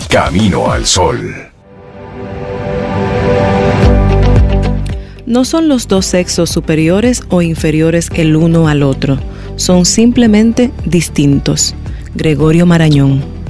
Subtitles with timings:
[0.07, 1.33] Camino al Sol.
[5.25, 9.17] No son los dos sexos superiores o inferiores el uno al otro,
[9.55, 11.73] son simplemente distintos.
[12.13, 13.40] Gregorio Marañón.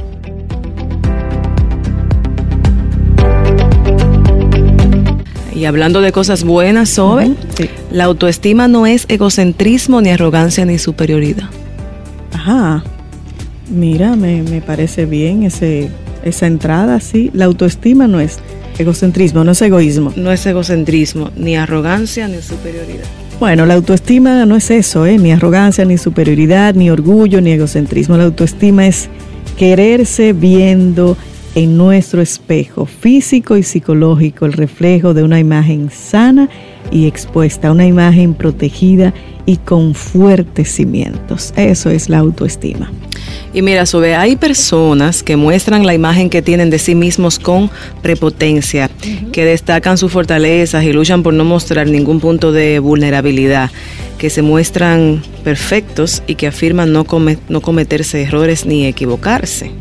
[5.62, 7.36] Y hablando de cosas buenas, Sobe,
[7.92, 11.52] la autoestima no es egocentrismo, ni arrogancia, ni superioridad.
[12.34, 12.84] Ajá.
[13.70, 15.92] Mira, me, me parece bien ese,
[16.24, 17.30] esa entrada, sí.
[17.36, 18.40] La autoestima no es
[18.80, 20.12] egocentrismo, no es egoísmo.
[20.16, 23.06] No es egocentrismo, ni arrogancia, ni superioridad.
[23.40, 25.20] Bueno, la autoestima no es eso, ¿eh?
[25.20, 28.18] ni arrogancia, ni superioridad, ni orgullo, ni egocentrismo.
[28.18, 29.10] La autoestima es
[29.60, 31.18] quererse viendo
[31.56, 36.50] en nuestro espejo físico y psicológico el reflejo de una imagen sana
[36.91, 39.13] y expuesta, una imagen protegida
[39.45, 41.53] y con fuertes cimientos.
[41.56, 42.91] Eso es la autoestima.
[43.53, 47.69] Y mira, Sobe, hay personas que muestran la imagen que tienen de sí mismos con
[48.01, 48.89] prepotencia,
[49.33, 53.69] que destacan sus fortalezas y luchan por no mostrar ningún punto de vulnerabilidad,
[54.18, 57.06] que se muestran perfectos y que afirman no,
[57.50, 59.72] no cometerse errores ni equivocarse.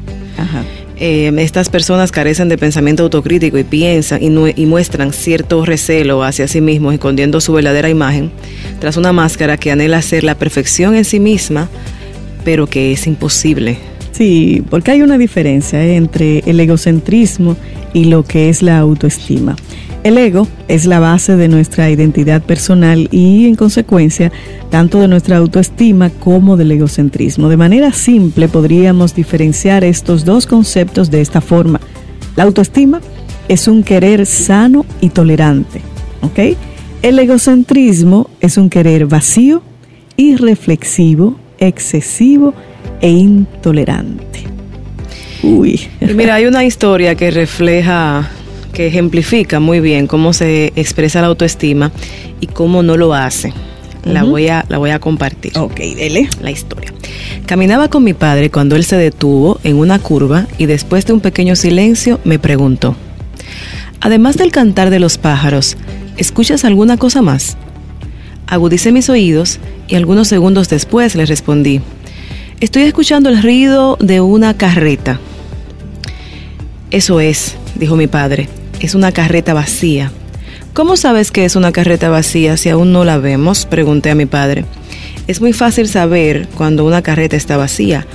[1.03, 6.47] Eh, estas personas carecen de pensamiento autocrítico y piensan y, y, muestran cierto recelo hacia
[6.47, 8.31] sí mismos, escondiendo su verdadera imagen
[8.81, 11.71] tras una máscara que anhela ser la perfección en sí misma,
[12.44, 13.78] pero que es imposible.
[14.12, 17.56] Sí, porque hay una diferencia entre el egocentrismo
[17.94, 19.56] y lo que es la autoestima.
[20.03, 24.33] El ego es la base de nuestra identidad personal y, en consecuencia,
[24.71, 27.50] tanto de nuestra autoestima como del egocentrismo.
[27.50, 31.81] De manera simple podríamos diferenciar estos dos conceptos de esta forma.
[32.34, 33.03] La autoestima
[33.49, 35.83] es un querer sano y tolerante.
[37.03, 39.62] El egocentrismo es un querer vacío,
[40.17, 42.55] irreflexivo, excesivo
[43.03, 44.44] e intolerante.
[45.43, 45.81] Uy.
[46.15, 48.31] Mira, hay una historia que refleja
[48.72, 51.92] que ejemplifica muy bien cómo se expresa la autoestima
[52.41, 53.53] y cómo no lo hace.
[54.04, 55.53] La, voy a, la voy a compartir.
[55.58, 56.28] Ok, dele.
[56.41, 56.92] La historia.
[57.47, 61.20] Caminaba con mi padre cuando él se detuvo en una curva y después de un
[61.20, 62.97] pequeño silencio me preguntó,
[64.00, 65.76] además del cantar de los pájaros,
[66.16, 67.56] ¿escuchas alguna cosa más?
[68.46, 69.58] Agudicé mis oídos
[69.88, 71.81] y algunos segundos después le respondí,
[72.61, 75.20] estoy escuchando el ruido de una carreta.
[76.90, 78.49] Eso es, dijo mi padre,
[78.81, 80.11] es una carreta vacía.
[80.73, 83.67] ¿Cómo sabes que es una carreta vacía si aún no la vemos?
[83.67, 84.65] Pregunté a mi padre.
[85.27, 88.06] Es muy fácil saber cuando una carreta está vacía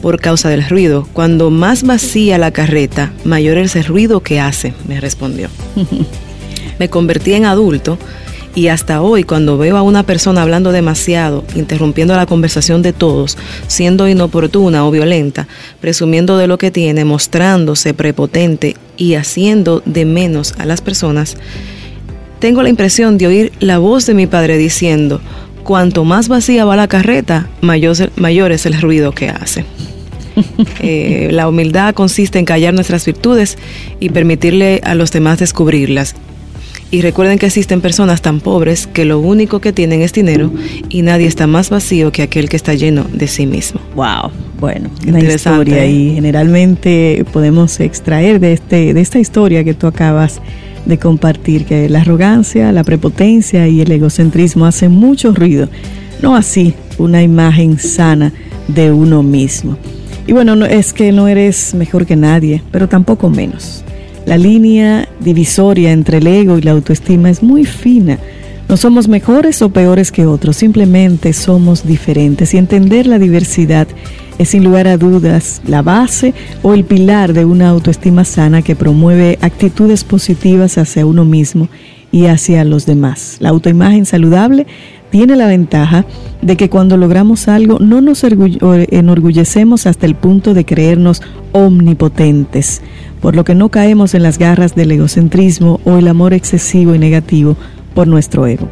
[0.00, 1.08] por causa del ruido.
[1.12, 5.48] Cuando más vacía la carreta, mayor es el ruido que hace, me respondió.
[6.78, 7.98] me convertí en adulto
[8.54, 13.38] Y hasta hoy, cuando veo a una persona hablando demasiado, interrumpiendo la conversación de todos,
[13.66, 15.48] siendo inoportuna o violenta,
[15.80, 21.38] presumiendo de lo que tiene, mostrándose prepotente y haciendo de menos a las personas,
[22.40, 25.20] tengo la impresión de oír la voz de mi padre diciendo,
[25.62, 29.64] cuanto más vacía va la carreta, mayor, mayor es el ruido que hace.
[30.80, 33.58] Eh, la humildad consiste en callar nuestras virtudes
[34.00, 36.16] y permitirle a los demás descubrirlas.
[36.92, 40.52] Y recuerden que existen personas tan pobres que lo único que tienen es dinero
[40.90, 43.80] y nadie está más vacío que aquel que está lleno de sí mismo.
[43.96, 44.30] Wow,
[44.60, 50.42] bueno, una historia y generalmente podemos extraer de este de esta historia que tú acabas
[50.84, 55.70] de compartir que la arrogancia, la prepotencia y el egocentrismo hacen mucho ruido,
[56.20, 58.34] no así una imagen sana
[58.68, 59.78] de uno mismo.
[60.26, 63.82] Y bueno, no, es que no eres mejor que nadie, pero tampoco menos.
[64.26, 68.18] La línea divisoria entre el ego y la autoestima es muy fina.
[68.68, 73.86] No somos mejores o peores que otros, simplemente somos diferentes y entender la diversidad
[74.38, 78.76] es sin lugar a dudas la base o el pilar de una autoestima sana que
[78.76, 81.68] promueve actitudes positivas hacia uno mismo
[82.10, 83.36] y hacia los demás.
[83.40, 84.66] La autoimagen saludable
[85.12, 86.06] tiene la ventaja
[86.40, 91.20] de que cuando logramos algo no nos enorgullecemos hasta el punto de creernos
[91.52, 92.80] omnipotentes,
[93.20, 96.98] por lo que no caemos en las garras del egocentrismo o el amor excesivo y
[96.98, 97.58] negativo
[97.94, 98.68] por nuestro ego.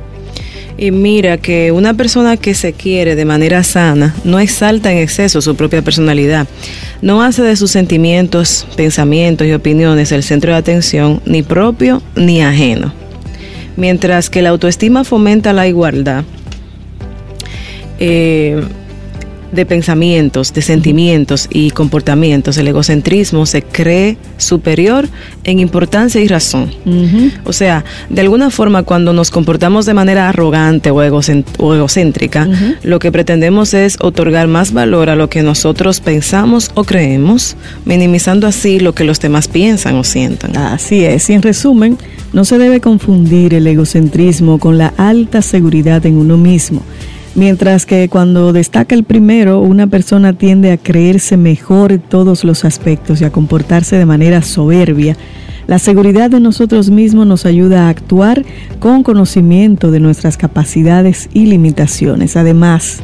[0.79, 5.43] Y mira que una persona que se quiere de manera sana no exalta en exceso
[5.43, 6.49] su propia personalidad,
[7.03, 12.41] no hace de sus sentimientos, pensamientos y opiniones el centro de atención ni propio ni
[12.41, 12.95] ajeno.
[13.77, 16.25] Mientras que la autoestima fomenta la igualdad,
[17.99, 18.63] eh,
[19.53, 25.09] de pensamientos, de sentimientos y comportamientos, el egocentrismo se cree superior
[25.45, 26.71] en importancia y razón.
[27.45, 32.49] O sea, de alguna forma cuando nos comportamos de manera arrogante o, egocéntrica,
[32.83, 38.47] lo que pretendemos es otorgar más valor a lo que nosotros pensamos o creemos, minimizando
[38.47, 40.57] así lo que los demás piensan o sientan.
[40.57, 41.99] Así es, y en resumen,
[42.33, 46.83] no se debe confundir el egocentrismo con la alta seguridad en uno mismo
[47.37, 52.65] Mientras que cuando destaca el primero, una persona tiende a creerse mejor en todos los
[52.65, 55.17] aspectos y a comportarse de manera soberbia.
[55.69, 58.45] La seguridad de nosotros mismos nos ayuda a actuar
[58.81, 62.37] con conocimiento de nuestras capacidades y limitaciones.
[62.37, 63.01] Además,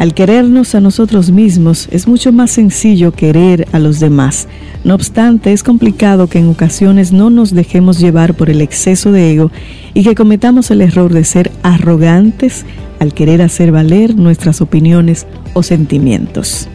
[0.00, 4.48] al querernos a nosotros mismos es mucho más sencillo querer a los demás.
[4.82, 9.30] No obstante, es complicado que en ocasiones no nos dejemos llevar por el exceso de
[9.30, 9.52] ego
[9.94, 12.64] y que cometamos el error de ser arrogantes
[13.00, 16.68] al querer hacer valer nuestras opiniones o sentimientos.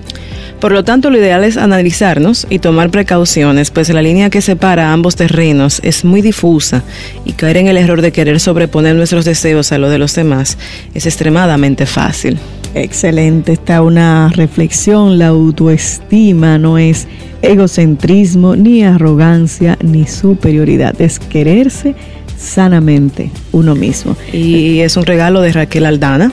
[0.60, 4.94] Por lo tanto, lo ideal es analizarnos y tomar precauciones, pues la línea que separa
[4.94, 6.82] ambos terrenos es muy difusa
[7.24, 10.58] y caer en el error de querer sobreponer nuestros deseos a los de los demás
[10.94, 12.40] es extremadamente fácil.
[12.74, 17.08] Excelente, está una reflexión, la autoestima no es
[17.42, 21.96] egocentrismo, ni arrogancia, ni superioridad, es quererse
[22.38, 24.16] sanamente uno mismo.
[24.32, 26.32] Y es un regalo de Raquel Aldana,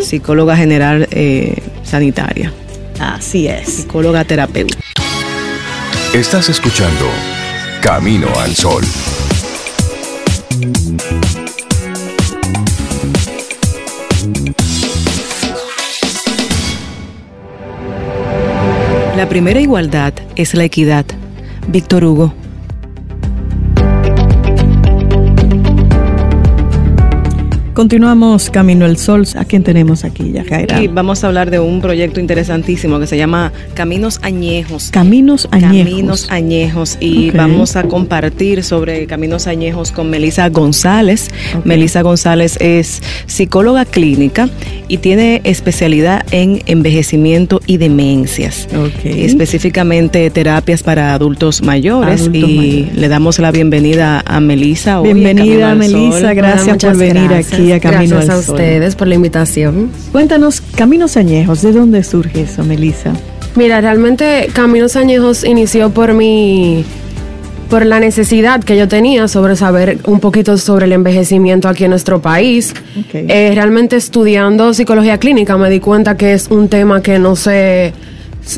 [0.00, 2.52] psicóloga general eh, sanitaria.
[2.98, 3.68] Así es.
[3.68, 4.78] Psicóloga terapeuta.
[6.14, 7.06] Estás escuchando
[7.80, 8.84] Camino al Sol.
[19.16, 21.04] La primera igualdad es la equidad.
[21.68, 22.34] Víctor Hugo.
[27.74, 29.26] Continuamos Camino al Sol.
[29.34, 30.82] ¿A quién tenemos aquí, Yajaira?
[30.82, 34.90] Y vamos a hablar de un proyecto interesantísimo que se llama Caminos Añejos.
[34.90, 35.88] Caminos Añejos.
[35.88, 36.98] Caminos Añejos.
[37.00, 41.30] Y vamos a compartir sobre Caminos Añejos con Melisa González.
[41.64, 44.50] Melisa González es psicóloga clínica
[44.88, 48.68] y tiene especialidad en envejecimiento y demencias.
[49.02, 52.28] Específicamente terapias para adultos mayores.
[52.34, 55.00] y le damos la bienvenida a Melisa.
[55.00, 56.34] Bienvenida, Melisa.
[56.34, 59.90] Gracias por venir aquí Gracias a ustedes por la invitación.
[60.12, 63.12] Cuéntanos, Caminos Añejos, ¿de dónde surge eso, Melissa?
[63.54, 66.84] Mira, realmente Caminos Añejos inició por mi
[67.68, 71.90] por la necesidad que yo tenía sobre saber un poquito sobre el envejecimiento aquí en
[71.90, 72.74] nuestro país.
[73.14, 77.94] Eh, realmente estudiando psicología clínica me di cuenta que es un tema que no se,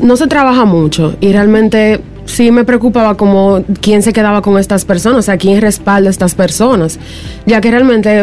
[0.02, 4.84] no se trabaja mucho y realmente sí me preocupaba como quién se quedaba con estas
[4.84, 6.98] personas, o sea, quién respalda a estas personas,
[7.46, 8.22] ya que realmente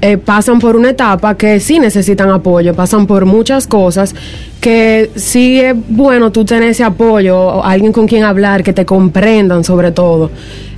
[0.00, 4.14] eh, pasan por una etapa que sí necesitan apoyo, pasan por muchas cosas
[4.60, 9.62] que sí es bueno tú tener ese apoyo, alguien con quien hablar, que te comprendan
[9.62, 10.30] sobre todo.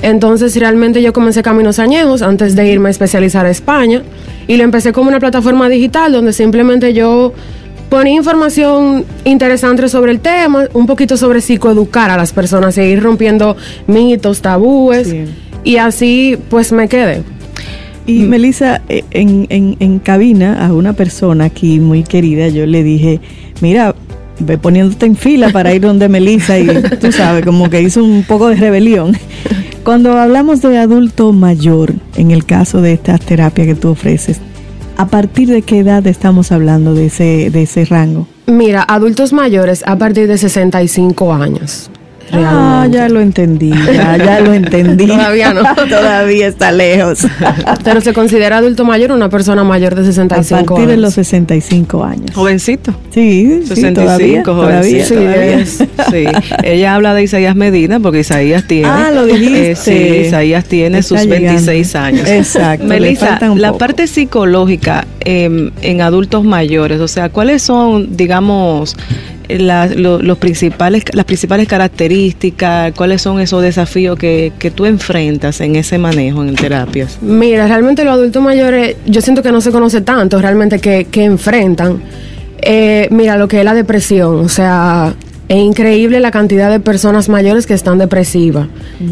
[0.03, 4.03] Entonces realmente yo comencé Caminos Añejos antes de irme a especializar a España
[4.49, 7.33] y lo empecé como una plataforma digital donde simplemente yo
[7.89, 13.57] ponía información interesante sobre el tema, un poquito sobre psicoeducar a las personas, seguir rompiendo
[13.87, 15.15] mitos, tabúes
[15.65, 17.23] y así pues me quedé.
[18.07, 18.29] Y mm.
[18.29, 23.21] Melissa, eh, en, en, en cabina a una persona aquí muy querida, yo le dije,
[23.61, 23.95] mira,
[24.39, 26.67] ve poniéndote en fila para ir donde Melissa y
[27.01, 29.17] tú sabes, como que hizo un poco de rebelión.
[29.85, 34.41] Cuando hablamos de adulto mayor, en el caso de estas terapias que tú ofreces,
[34.99, 38.27] ¿A partir de qué edad estamos hablando de ese, de ese rango?
[38.47, 41.91] Mira, adultos mayores a partir de 65 años.
[42.33, 45.07] Ah, ya lo entendí, ya, lo entendí.
[45.07, 45.63] Todavía no.
[45.89, 47.27] Todavía está lejos.
[47.85, 50.63] Pero se considera adulto mayor una persona mayor de 65 años.
[50.63, 52.31] A partir de los 65 años.
[52.35, 52.95] Jovencito.
[53.11, 55.15] Sí, 65, jovencito.
[55.15, 56.27] Todavía, sí,
[56.63, 58.89] Ella habla de Isaías Medina porque Isaías tiene.
[58.89, 59.71] Ah, lo dijiste.
[59.71, 62.29] Eh, sí, Isaías tiene sus 26 años.
[62.29, 62.87] Exacto.
[62.87, 68.97] Melissa, la parte psicológica em, en adultos mayores, o sea, ¿cuáles son, digamos,
[69.49, 75.99] los principales, las principales características, cuáles son esos desafíos que, que tú enfrentas en ese
[75.99, 77.19] manejo en terapias?
[77.21, 82.01] Mira, realmente los adultos mayores, yo siento que no se conoce tanto realmente que, enfrentan.
[82.63, 85.15] Eh, mira, lo que es la depresión, o sea,
[85.49, 88.69] es increíble la cantidad de personas mayores que están depresivas.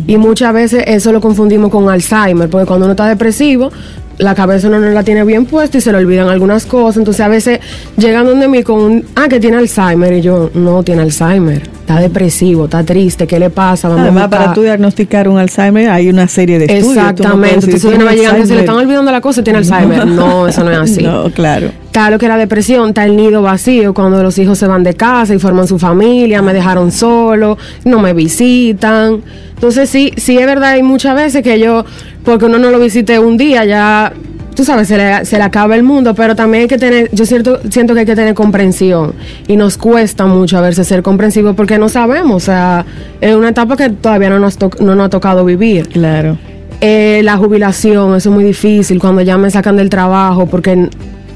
[0.06, 3.70] Y muchas veces eso lo confundimos con Alzheimer, porque cuando uno está depresivo,
[4.18, 6.98] la cabeza no la tiene bien puesta y se le olvidan algunas cosas.
[6.98, 7.60] Entonces a veces
[7.96, 10.12] llegan donde mí con un, ah, que tiene Alzheimer.
[10.12, 11.73] Y yo, no, tiene Alzheimer.
[11.84, 13.88] Está depresivo, está triste, ¿qué le pasa?
[13.88, 16.96] Además, para tú diagnosticar un Alzheimer hay una serie de estudios.
[16.96, 17.66] Exactamente.
[17.66, 20.06] Entonces uno va llegando, se le están olvidando la cosa, tiene Alzheimer.
[20.06, 21.02] No, eso no es así.
[21.02, 21.66] No, claro.
[21.84, 24.94] Está lo que era depresión, está el nido vacío, cuando los hijos se van de
[24.94, 29.22] casa y forman su familia, me dejaron solo, no me visitan.
[29.52, 31.84] Entonces sí, sí es verdad, hay muchas veces que yo,
[32.24, 34.10] porque uno no lo visite un día, ya,
[34.54, 37.26] tú sabes, se le, se le acaba el mundo, pero también hay que tener, yo
[37.26, 39.14] cierto, siento que hay que tener comprensión
[39.46, 42.84] y nos cuesta mucho a veces ser comprensivos porque no sabemos, o sea,
[43.20, 45.88] es una etapa que todavía no nos, no nos ha tocado vivir.
[45.88, 46.38] Claro.
[46.80, 50.88] Eh, la jubilación, eso es muy difícil cuando ya me sacan del trabajo porque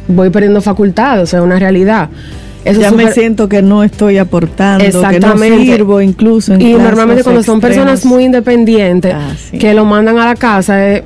[0.08, 2.08] voy perdiendo facultades, o sea, una realidad.
[2.64, 6.54] ya me siento que no estoy aportando, que no sirvo incluso.
[6.54, 11.02] y normalmente cuando son personas muy independientes ah, que lo mandan a la casa, es,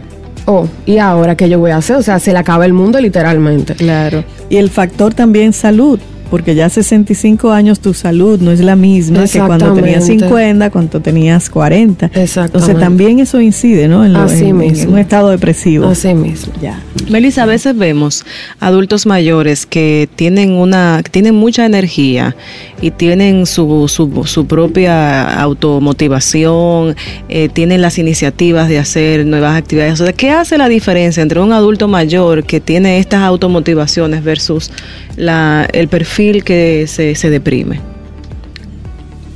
[0.47, 1.97] oh, ¿y ahora qué yo voy a hacer?
[1.97, 3.75] O sea, se le acaba el mundo literalmente.
[3.75, 4.25] Claro.
[4.49, 5.99] Y el factor también salud,
[6.33, 10.99] porque ya 65 años tu salud no es la misma que cuando tenías 50, cuando
[11.03, 12.11] tenías 40.
[12.15, 14.03] Entonces también eso incide, ¿no?
[14.03, 15.89] En, un estado depresivo.
[15.89, 16.55] Así mismo.
[16.63, 16.81] Ya.
[17.11, 18.25] Melissa, a veces vemos
[18.61, 22.35] adultos mayores que tienen una tienen mucha energía
[22.81, 26.97] y tienen su, su, su propia automotivación,
[27.29, 30.01] eh, tienen las iniciativas de hacer nuevas actividades.
[30.01, 34.71] O sea, ¿qué hace la diferencia entre un adulto mayor que tiene estas automotivaciones versus
[35.17, 37.81] la, el perfil que se, se deprime?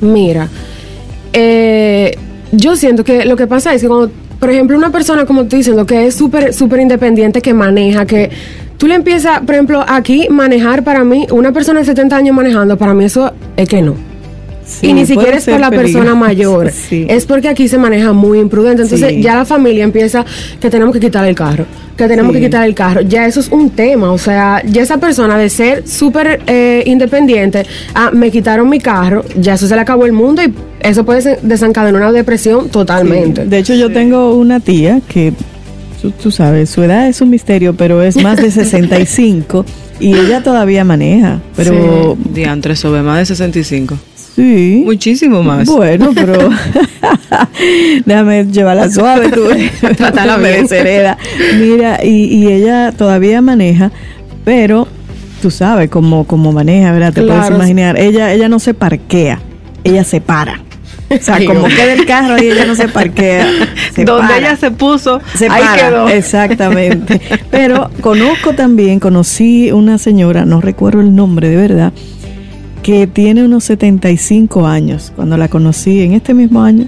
[0.00, 0.48] Mira,
[1.32, 2.16] eh,
[2.52, 5.58] yo siento que lo que pasa es que cuando, por ejemplo, una persona, como estoy
[5.58, 8.30] diciendo, que es súper, súper independiente, que maneja, que
[8.78, 12.76] tú le empiezas, por ejemplo, aquí manejar para mí, una persona de 70 años manejando,
[12.76, 14.05] para mí eso es que no
[14.82, 18.82] y ni siquiera es por la persona mayor, es porque aquí se maneja muy imprudente.
[18.82, 20.24] Entonces ya la familia empieza
[20.60, 23.00] que tenemos que quitar el carro, que tenemos que quitar el carro.
[23.02, 27.64] Ya eso es un tema, o sea, ya esa persona de ser súper eh, independiente,
[27.94, 31.38] ah, me quitaron mi carro, ya eso se le acabó el mundo y eso puede
[31.42, 33.46] desencadenar una depresión totalmente.
[33.46, 35.32] De hecho, yo tengo una tía que,
[36.22, 39.64] tú, sabes, su edad es un misterio, pero es más de 65
[39.98, 42.16] y ella todavía maneja, pero...
[42.18, 43.98] Diantre, sobre más de 65.
[44.34, 44.82] Sí.
[44.84, 45.66] Muchísimo más.
[45.66, 46.34] Bueno, pero
[48.04, 49.48] déjame llevarla suave, tú.
[49.96, 50.66] Tratarla bien.
[51.58, 53.90] Mira, y, y ella todavía maneja,
[54.44, 54.86] pero
[55.40, 57.14] tú sabes cómo, cómo maneja, ¿verdad?
[57.14, 57.98] Te puedes imaginar.
[57.98, 59.40] Ella, ella no se parquea,
[59.84, 60.65] ella se para.
[61.08, 63.46] O sea, como queda el carro y ella no se parquea.
[64.04, 66.08] Donde ella se puso, se ahí quedó.
[66.08, 67.20] Exactamente.
[67.50, 71.92] Pero conozco también, conocí una señora, no recuerdo el nombre de verdad,
[72.82, 76.86] que tiene unos 75 años, cuando la conocí en este mismo año,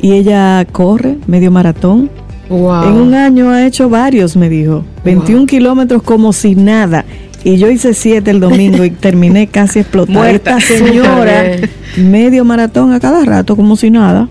[0.00, 2.10] y ella corre medio maratón.
[2.48, 4.84] En un año ha hecho varios, me dijo.
[5.04, 7.04] 21 kilómetros como si nada.
[7.44, 10.30] Y yo hice siete el domingo y terminé casi explotada.
[10.30, 11.56] Esta señora,
[11.96, 14.28] medio maratón a cada rato, como si nada.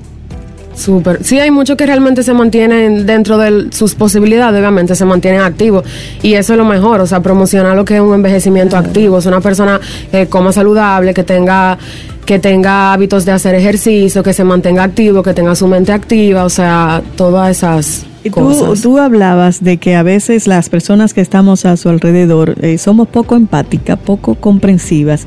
[0.74, 1.24] Súper.
[1.24, 5.84] Sí, hay muchos que realmente se mantienen dentro de sus posibilidades, obviamente se mantienen activos.
[6.22, 9.20] Y eso es lo mejor, o sea, promocionar lo que es un envejecimiento activo.
[9.20, 11.78] Es una persona que coma saludable, que tenga
[12.26, 16.46] que tenga hábitos de hacer ejercicio, que se mantenga activo, que tenga su mente activa,
[16.46, 21.22] o sea, todas esas y tú, tú, hablabas de que a veces las personas que
[21.22, 25.26] estamos a su alrededor eh, somos poco empáticas, poco comprensivas.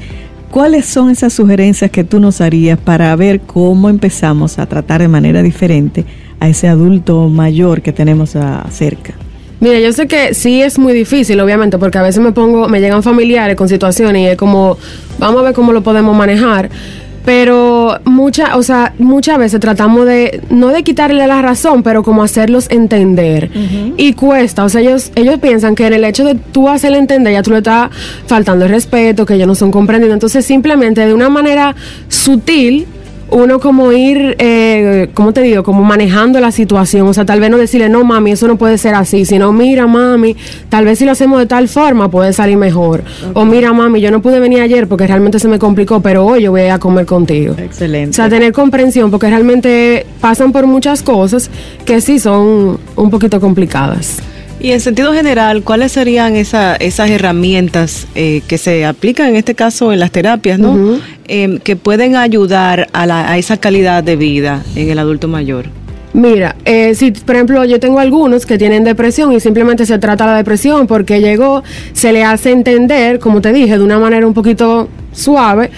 [0.50, 5.08] ¿Cuáles son esas sugerencias que tú nos harías para ver cómo empezamos a tratar de
[5.08, 6.04] manera diferente
[6.38, 8.36] a ese adulto mayor que tenemos
[8.70, 9.14] cerca?
[9.58, 12.80] Mira, yo sé que sí es muy difícil, obviamente, porque a veces me pongo, me
[12.80, 14.76] llegan familiares con situaciones y es como,
[15.18, 16.70] vamos a ver cómo lo podemos manejar
[17.24, 22.22] pero muchas, o sea, muchas veces tratamos de no de quitarle la razón, pero como
[22.22, 23.50] hacerlos entender.
[23.96, 27.32] Y cuesta, o sea, ellos ellos piensan que en el hecho de tú hacerle entender
[27.32, 27.90] ya tú le estás
[28.26, 31.74] faltando el respeto, que ellos no son comprendidos, entonces simplemente de una manera
[32.08, 32.86] sutil
[33.30, 35.62] uno como ir, eh, ¿cómo te digo?
[35.62, 37.08] Como manejando la situación.
[37.08, 39.86] O sea, tal vez no decirle, no, mami, eso no puede ser así, sino, mira,
[39.86, 40.36] mami,
[40.68, 43.02] tal vez si lo hacemos de tal forma puede salir mejor.
[43.34, 46.42] O mira, mami, yo no pude venir ayer porque realmente se me complicó, pero hoy
[46.42, 47.54] yo voy a comer contigo.
[47.58, 48.10] Excelente.
[48.10, 51.50] O sea, tener comprensión porque realmente pasan por muchas cosas
[51.84, 54.22] que sí son un poquito complicadas.
[54.64, 59.54] Y en sentido general, ¿cuáles serían esa, esas herramientas eh, que se aplican en este
[59.54, 60.98] caso en las terapias, ¿no?
[61.28, 65.66] Em, que pueden ayudar a, la, a esa calidad de vida en el adulto mayor?
[66.14, 70.24] Mira, eh, si por ejemplo yo tengo algunos que tienen depresión y simplemente se trata
[70.24, 74.32] la depresión porque llegó, se le hace entender, como te dije, de una manera un
[74.32, 75.70] poquito suave,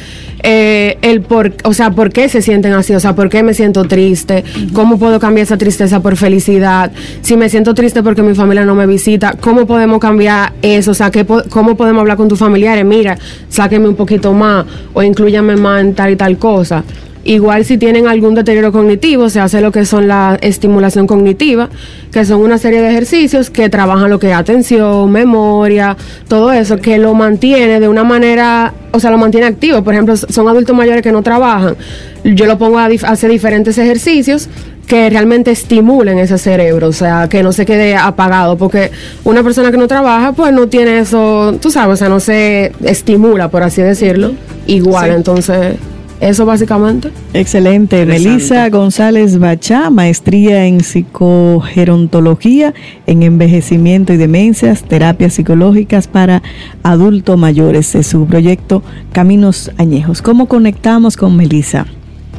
[0.49, 3.53] eh, el por, o sea, por qué se sienten así, o sea, por qué me
[3.53, 8.33] siento triste, cómo puedo cambiar esa tristeza por felicidad, si me siento triste porque mi
[8.33, 12.29] familia no me visita, cómo podemos cambiar eso, o sea, ¿qué, cómo podemos hablar con
[12.29, 16.85] tus familiares, mira, sáqueme un poquito más o incluyame más en tal y tal cosa.
[17.27, 21.69] Igual si tienen algún deterioro cognitivo, se hace lo que son la estimulación cognitiva,
[22.13, 25.97] que son una serie de ejercicios que trabajan lo que es atención, memoria,
[26.29, 29.83] todo eso, que lo mantiene de una manera, o sea, lo mantiene activo.
[29.83, 31.75] Por ejemplo, son adultos mayores que no trabajan.
[32.23, 34.49] Yo lo pongo a hacer diferentes ejercicios
[34.87, 38.93] que realmente estimulen ese cerebro, o sea, que no se quede apagado, porque
[39.25, 42.71] una persona que no trabaja, pues no tiene eso, tú sabes, o sea, no se
[42.85, 44.35] estimula, por así decirlo,
[44.69, 45.75] igual, entonces...
[46.21, 47.11] Eso básicamente.
[47.35, 48.07] Excelente.
[48.07, 52.73] Melissa González Bachá, maestría en psicogerontología,
[53.07, 56.43] en envejecimiento y demencias, terapias psicológicas para
[56.83, 57.95] adultos mayores.
[57.95, 60.23] Es su proyecto Caminos Añejos.
[60.23, 61.87] ¿Cómo conectamos con Melissa?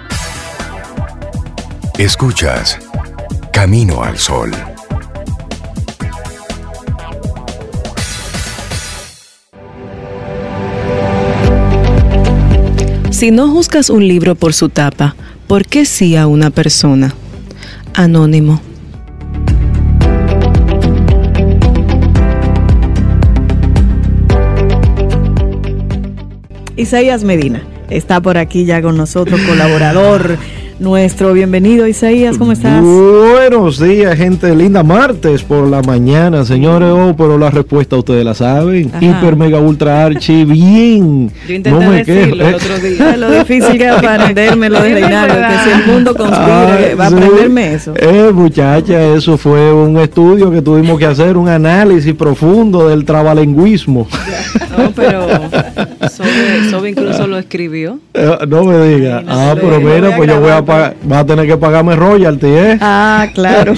[1.97, 2.79] Escuchas
[3.51, 4.51] Camino al Sol.
[13.11, 15.15] Si no juzgas un libro por su tapa,
[15.47, 17.13] ¿por qué sí a una persona?
[17.93, 18.61] Anónimo.
[26.75, 30.39] Isaías Medina está por aquí ya con nosotros, colaborador
[30.81, 31.33] nuestro.
[31.33, 32.81] Bienvenido, Isaías, ¿cómo estás?
[32.83, 34.81] Buenos días, gente linda.
[34.81, 36.89] Martes por la mañana, señores.
[36.91, 38.91] Oh, pero la respuesta ustedes la saben.
[38.99, 41.31] Hiper, mega, ultra, archi, bien.
[41.47, 43.17] Yo intenté no decirlo el otro día.
[43.17, 47.03] lo difícil que es aprenderme lo de Reinaldo, que si el mundo conspira, ah, va
[47.05, 47.93] a aprenderme eso.
[47.95, 54.07] Eh, muchacha, eso fue un estudio que tuvimos que hacer, un análisis profundo del trabalenguismo.
[54.77, 55.27] No, pero
[56.69, 57.99] Sobe, incluso lo escribió.
[58.13, 59.23] Eh, no me diga.
[59.27, 62.77] ah, pero mira, pues yo voy a va a tener que pagarme royalty, ¿eh?
[62.79, 63.73] Ah, claro.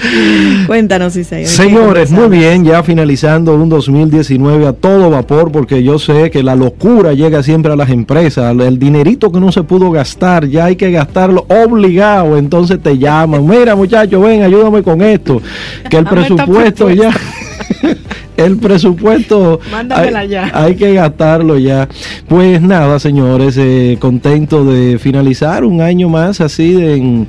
[0.66, 1.50] Cuéntanos, Isaías.
[1.50, 6.54] Señores, muy bien, ya finalizando un 2019 a todo vapor, porque yo sé que la
[6.54, 8.56] locura llega siempre a las empresas.
[8.58, 12.36] El dinerito que no se pudo gastar, ya hay que gastarlo obligado.
[12.36, 15.40] Entonces te llaman, mira muchacho, ven, ayúdame con esto.
[15.88, 17.10] Que el presupuesto ya...
[18.36, 20.50] el presupuesto hay, ya.
[20.54, 21.88] hay, que gastarlo ya.
[22.28, 27.28] Pues nada, señores, eh, contento de finalizar un año más así en,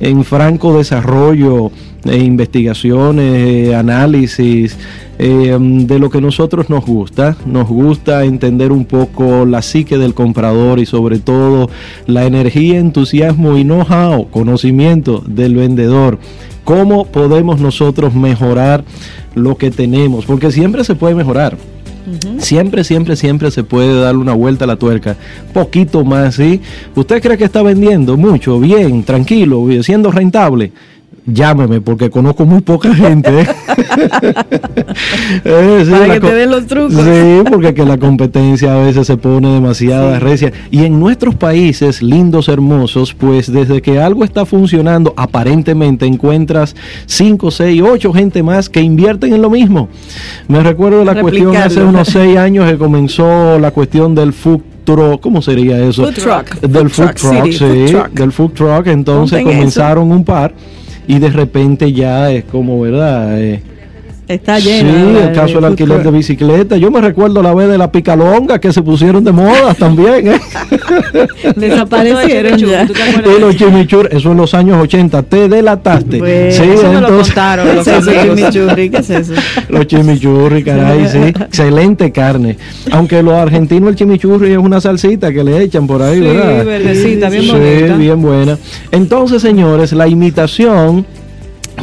[0.00, 1.70] en franco desarrollo
[2.04, 4.76] eh, investigaciones, análisis
[5.28, 7.36] de lo que nosotros nos gusta.
[7.46, 11.70] Nos gusta entender un poco la psique del comprador y sobre todo
[12.06, 16.18] la energía, entusiasmo y know-how, conocimiento del vendedor.
[16.64, 18.84] ¿Cómo podemos nosotros mejorar
[19.34, 20.24] lo que tenemos?
[20.26, 21.56] Porque siempre se puede mejorar.
[22.38, 25.16] Siempre, siempre, siempre se puede dar una vuelta a la tuerca.
[25.52, 26.60] Poquito más, ¿sí?
[26.96, 30.72] ¿Usted cree que está vendiendo mucho, bien, tranquilo, siendo rentable?
[31.26, 33.40] Llámeme porque conozco muy poca gente.
[33.40, 33.46] ¿eh?
[35.44, 36.94] Eh, Para que te den los trucos.
[36.94, 40.52] Sí, porque que la competencia a veces se pone demasiado recia.
[40.70, 47.50] Y en nuestros países lindos, hermosos, pues desde que algo está funcionando, aparentemente encuentras 5,
[47.50, 49.88] 6, 8 gente más que invierten en lo mismo.
[50.48, 54.60] Me recuerdo la cuestión hace unos 6 años que comenzó la cuestión del food
[55.20, 56.04] ¿cómo sería eso?
[56.04, 56.60] Food truck.
[56.60, 58.86] Del food, truck, sí, del food truck.
[58.86, 60.52] Entonces comenzaron un par
[61.06, 63.40] y de repente ya es como, ¿verdad?
[63.40, 63.60] Eh,
[64.32, 64.90] Está lleno.
[64.90, 66.76] Sí, el caso del alquiler de bicicleta.
[66.76, 70.28] Yo me recuerdo la vez de la picalonga que se pusieron de moda también.
[70.28, 70.40] ¿eh?
[71.56, 72.84] Desaparecieron ya.
[72.84, 75.22] Y los chimichurri, eso en los años 80.
[75.24, 76.52] Te delataste.
[76.52, 78.90] sí, eso lo contaron los chimichurri.
[78.90, 79.34] ¿Qué es eso?
[79.68, 81.18] Los chimichurri, caray, sí.
[81.18, 82.56] Excelente carne.
[82.90, 86.60] Aunque los argentinos el chimichurri es una salsita que le echan por ahí, ¿verdad?
[86.60, 87.86] Sí, verdecita, bien bonita.
[87.86, 88.58] Sí, bien buena.
[88.90, 91.04] Entonces, señores, la imitación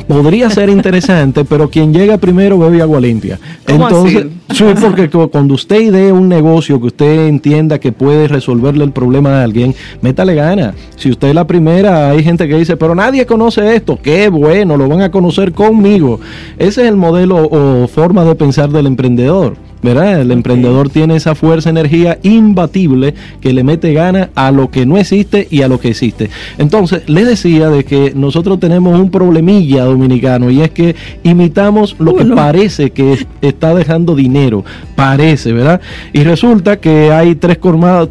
[0.08, 3.40] podría ser interesante, pero quien llega primero bebe agua limpia.
[3.68, 8.92] Entonces, sí, porque cuando usted idee un negocio que usted entienda que puede resolverle el
[8.92, 10.74] problema a alguien, métale gana.
[10.96, 14.78] Si usted es la primera, hay gente que dice, pero nadie conoce esto, qué bueno,
[14.78, 16.20] lo van a conocer conmigo.
[16.58, 19.69] Ese es el modelo o forma de pensar del emprendedor.
[19.82, 20.22] ¿Verdad?
[20.22, 24.98] El emprendedor tiene esa fuerza, energía imbatible que le mete gana a lo que no
[24.98, 26.30] existe y a lo que existe.
[26.58, 32.16] Entonces, le decía de que nosotros tenemos un problemilla dominicano y es que imitamos lo
[32.16, 34.64] que parece que está dejando dinero,
[34.96, 35.82] parece, ¿verdad?
[36.14, 38.10] Y resulta que hay tres colmados,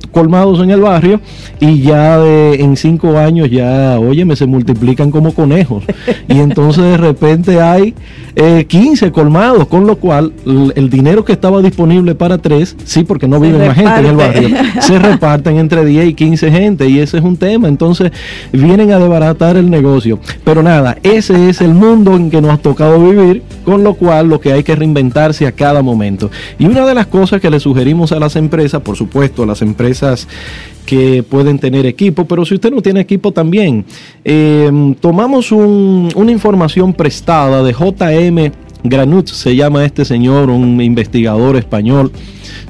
[0.62, 1.20] en el barrio
[1.60, 5.84] y ya en cinco años ya, óyeme, se multiplican como conejos.
[6.28, 7.94] Y entonces de repente hay
[8.66, 10.32] 15 eh, colmados, con lo cual
[10.74, 14.16] el dinero que estaba disponible para tres, sí, porque no vive más gente en el
[14.16, 14.48] barrio,
[14.80, 17.68] se reparten entre 10 y 15 gente y ese es un tema.
[17.68, 18.12] Entonces
[18.52, 20.18] vienen a desbaratar el negocio.
[20.44, 24.28] Pero nada, ese es el mundo en que nos ha tocado vivir, con lo cual
[24.28, 26.30] lo que hay que reinventarse a cada momento.
[26.58, 29.62] Y una de las cosas que le sugerimos a las empresas, por supuesto, a las
[29.62, 30.28] empresas
[30.86, 33.84] que pueden tener equipo, pero si usted no tiene equipo también,
[34.24, 42.12] eh, tomamos una información prestada de JM Granut se llama este señor, un investigador español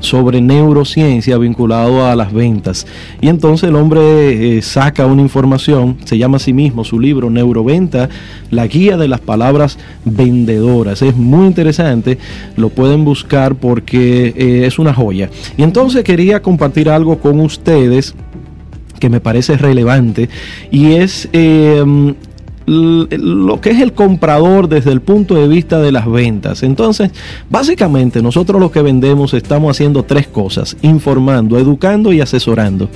[0.00, 2.86] sobre neurociencia vinculado a las ventas.
[3.20, 7.30] Y entonces el hombre eh, saca una información, se llama a sí mismo su libro
[7.30, 8.08] Neuroventa,
[8.50, 11.02] la guía de las palabras vendedoras.
[11.02, 12.18] Es muy interesante,
[12.56, 15.30] lo pueden buscar porque eh, es una joya.
[15.56, 18.14] Y entonces quería compartir algo con ustedes
[18.98, 20.28] que me parece relevante
[20.72, 22.14] y es eh,
[22.68, 26.62] lo que es el comprador desde el punto de vista de las ventas.
[26.62, 27.10] Entonces,
[27.50, 32.88] básicamente nosotros lo que vendemos estamos haciendo tres cosas, informando, educando y asesorando.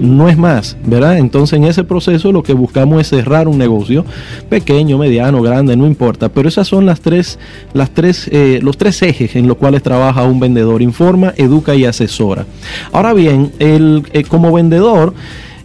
[0.00, 1.18] No es más, ¿verdad?
[1.18, 4.04] Entonces en ese proceso lo que buscamos es cerrar un negocio,
[4.48, 7.38] pequeño, mediano, grande, no importa, pero esas son las tres,
[7.72, 11.84] las tres, eh, los tres ejes en los cuales trabaja un vendedor, informa, educa y
[11.84, 12.46] asesora.
[12.92, 15.14] Ahora bien, el, eh, como vendedor,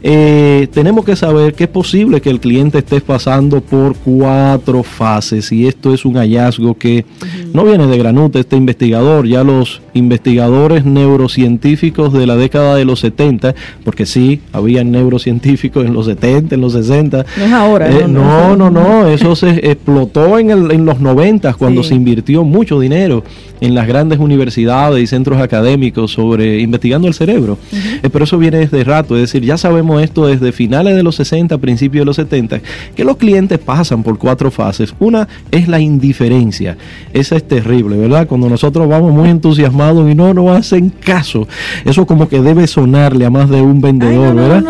[0.04, 5.52] eh, tenemos que saber que es posible que el cliente esté pasando por cuatro fases
[5.52, 7.06] y esto es un hallazgo que
[7.54, 13.00] no viene de Granute, este investigador, ya los investigadores neurocientíficos de la década de los
[13.00, 17.26] 70, porque sí, había neurocientíficos en los 70, en los 60.
[17.38, 17.90] No es ahora.
[17.90, 22.44] Eh, no, no, no, eso se explotó en, el, en los 90 cuando se invirtió
[22.44, 23.24] mucho dinero
[23.62, 27.58] en las grandes universidades y centros académicos sobre investigando el cerebro.
[27.72, 31.16] Eh, pero eso viene desde rato, es decir, ya sabemos esto desde finales de los
[31.16, 32.62] 60, principios de los 70,
[32.96, 34.94] que los clientes pasan por cuatro fases.
[35.00, 36.78] Una es la indiferencia.
[37.14, 38.28] Esa es terrible, ¿verdad?
[38.28, 41.48] Cuando nosotros vamos muy entusiasmados y no nos hacen caso.
[41.86, 44.64] Eso como que debe sonarle a más de un vendedor, ¿verdad?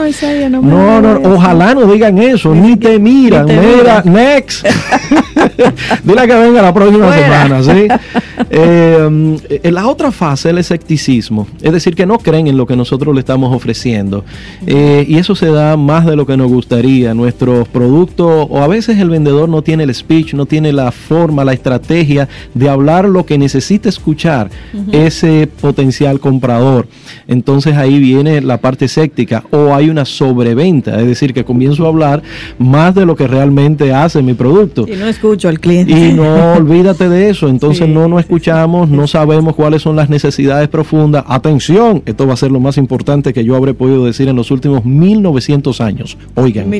[0.61, 3.45] No, no, ojalá no digan eso, ni te miran.
[3.45, 4.65] Mira, next.
[6.03, 7.87] Dile que venga la próxima semana, ¿sí?
[8.49, 12.75] Eh, en la otra fase, el escepticismo, es decir, que no creen en lo que
[12.75, 14.23] nosotros le estamos ofreciendo.
[14.65, 17.13] Eh, y eso se da más de lo que nos gustaría.
[17.13, 21.43] Nuestros productos, o a veces el vendedor no tiene el speech, no tiene la forma,
[21.43, 24.49] la estrategia de hablar lo que necesita escuchar
[24.91, 26.87] ese potencial comprador.
[27.27, 31.89] Entonces ahí viene la parte escéptica o hay una sobreventa, es decir, que comienzo a
[31.89, 32.23] hablar
[32.57, 34.85] más de lo que realmente hace mi producto.
[34.87, 35.91] Y no escucho al cliente.
[35.91, 37.47] Y no olvídate de eso.
[37.47, 41.25] Entonces no nos escuchamos, no sabemos cuáles son las necesidades profundas.
[41.27, 44.51] Atención, esto va a ser lo más importante que yo habré podido decir en los
[44.51, 46.17] últimos 1900 años.
[46.35, 46.71] Oigan.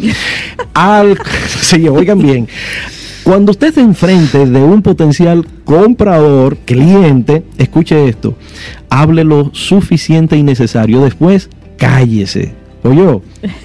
[0.74, 1.18] Al,
[1.62, 2.48] sí, oigan bien.
[3.24, 8.36] Cuando usted se enfrente de un potencial comprador, cliente, escuche esto,
[8.90, 11.04] hable lo suficiente y necesario.
[11.04, 13.22] Después, cállese Oye,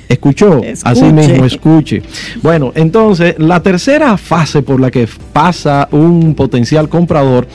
[0.08, 2.02] escuchó, así mismo, escuche.
[2.42, 7.48] Bueno, entonces la tercera fase por la que pasa un potencial comprador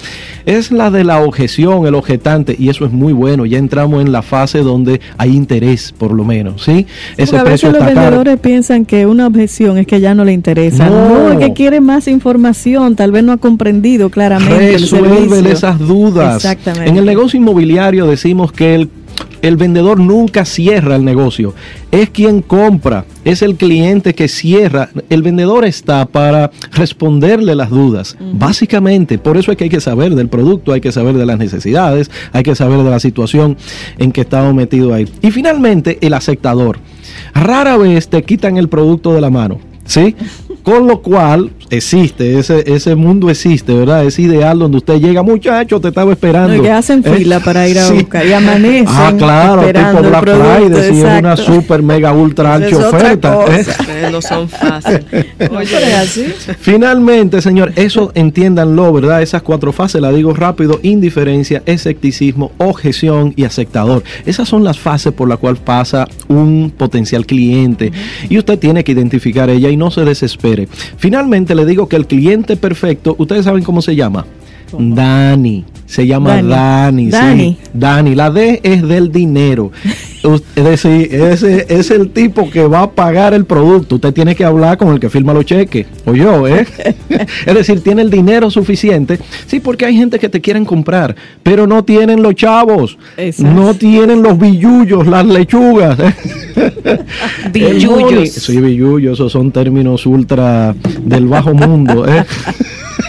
[0.46, 3.46] es la de la objeción, el objetante, y eso es muy bueno.
[3.46, 6.88] Ya entramos en la fase donde hay interés, por lo menos, ¿sí?
[7.18, 10.90] Ese a veces los vendedores piensan que una objeción es que ya no le interesa.
[10.90, 14.74] No, es que quiere más información, tal vez no ha comprendido claramente.
[14.74, 16.38] Resuelve esas dudas.
[16.38, 16.90] Exactamente.
[16.90, 18.90] En el negocio inmobiliario decimos que el
[19.42, 21.54] el vendedor nunca cierra el negocio.
[21.92, 24.90] Es quien compra, es el cliente que cierra.
[25.10, 28.18] El vendedor está para responderle las dudas.
[28.34, 31.40] Básicamente, por eso es que hay que saber del producto, hay que saber de las
[31.40, 33.58] necesidades, hay que saber de la situación
[33.98, 35.08] en que estamos metidos ahí.
[35.22, 36.80] Y finalmente, el aceptador.
[37.34, 39.60] Rara vez te quitan el producto de la mano.
[39.86, 40.16] ¿Sí?
[40.64, 44.06] Con lo cual, existe, ese, ese mundo existe, ¿verdad?
[44.06, 46.56] Es ideal donde usted llega, muchacho, te estaba esperando.
[46.56, 47.16] No, que hacen ¿Eh?
[47.16, 48.88] fila para ir a buscar y amanecen.
[48.90, 53.46] Ah, claro, tipo Black Friday, si es una super, mega, ultra ancha oferta.
[53.50, 54.10] ¿eh?
[54.12, 55.06] No son fáciles.
[55.50, 56.34] Oye, así.
[56.60, 59.22] Finalmente, señor, eso entiéndanlo, ¿verdad?
[59.22, 64.04] Esas cuatro fases, la digo rápido, indiferencia, escepticismo, objeción y aceptador.
[64.26, 67.94] Esas son las fases por las cuales pasa un potencial cliente.
[68.30, 70.68] Y usted tiene que identificar ella y no se desespere.
[70.98, 74.26] Finalmente, le digo que el cliente perfecto, ¿ustedes saben cómo se llama?
[74.78, 75.66] Dani.
[75.86, 77.10] Se llama Dani.
[77.10, 77.58] Dani.
[77.74, 78.16] Dani.
[78.16, 79.72] La D es del dinero.
[80.56, 83.96] es decir, ese es el tipo que va a pagar el producto.
[83.96, 85.88] Usted tiene que hablar con el que firma los cheques.
[86.06, 86.66] O yo, ¿eh?
[87.46, 89.20] es decir, tiene el dinero suficiente.
[89.48, 92.98] Sí, porque hay gente que te quieren comprar, pero no tienen los chavos.
[93.40, 95.98] No tienen los billullos, las lechugas.
[97.52, 98.30] billullos.
[98.30, 99.14] Sí, billullos.
[99.14, 102.08] Esos son términos ultra del bajo mundo.
[102.08, 102.24] ¿eh?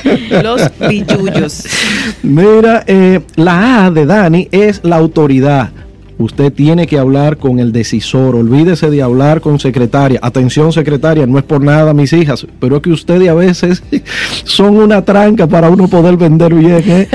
[0.43, 1.67] Los billullos.
[2.23, 5.71] Mira, eh, la A de Dani es la autoridad.
[6.23, 8.37] Usted tiene que hablar con el decisor.
[8.37, 10.21] Olvídese de hablar con secretaria.
[10.23, 13.83] Atención, secretaria, no es por nada, mis hijas, pero es que ustedes a veces
[14.45, 16.83] son una tranca para uno poder vender bien.
[16.87, 17.09] ¿eh?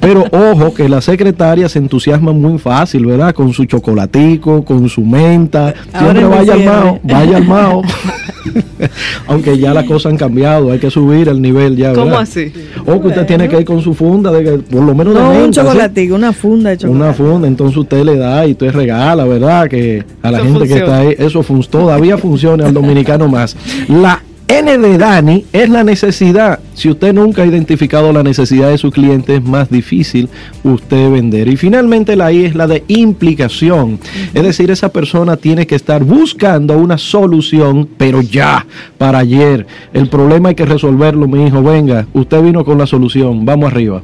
[0.00, 3.34] Pero ojo, que la secretaria se entusiasma muy fácil, ¿verdad?
[3.34, 5.74] Con su chocolatico, con su menta.
[5.98, 7.82] Siempre vaya al mao, vaya al mao.
[9.26, 11.92] Aunque ya las cosas han cambiado, hay que subir el nivel ya.
[11.92, 12.52] ¿Cómo así?
[12.86, 15.32] O que usted tiene que ir con su funda, de que, por lo menos no,
[15.32, 17.04] de un chocolatico, una funda de chocolate.
[17.04, 19.68] Una funda, entonces usted le da y usted regala, ¿verdad?
[19.68, 23.56] Que a la gente que está ahí, eso todavía funciona al dominicano más.
[23.88, 26.60] La N de Dani es la necesidad.
[26.74, 30.28] Si usted nunca ha identificado la necesidad de su cliente, es más difícil
[30.62, 31.48] usted vender.
[31.48, 33.98] Y finalmente la I es la de implicación.
[34.34, 38.66] Es decir, esa persona tiene que estar buscando una solución, pero ya,
[38.98, 39.66] para ayer.
[39.92, 41.62] El problema hay que resolverlo, mi hijo.
[41.62, 43.44] Venga, usted vino con la solución.
[43.44, 44.02] Vamos arriba.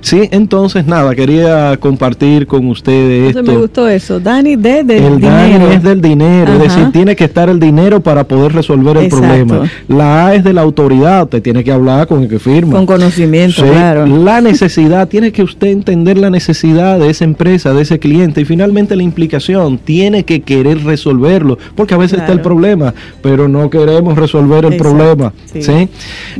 [0.00, 3.42] Sí, entonces nada, quería compartir con ustedes esto.
[3.42, 4.20] me gustó eso.
[4.20, 6.52] Dani de, del el Dani es del dinero.
[6.52, 9.62] Es decir, tiene que estar el dinero para poder resolver el problema.
[9.88, 12.72] La A es de la autoridad, usted tiene que hablar con el que firma.
[12.72, 14.04] Con conocimiento, claro.
[14.04, 18.40] La necesidad, tiene que usted entender la necesidad de esa empresa, de ese cliente.
[18.40, 22.92] Y finalmente la implicación, tiene que querer resolverlo, porque a veces está el problema,
[23.22, 25.32] pero no queremos resolver el problema.
[25.54, 25.88] Sí.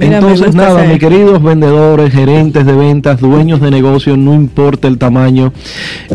[0.00, 5.52] Entonces, nada, mis queridos vendedores, gerentes de ventas, dueños de negocios, no importa el tamaño,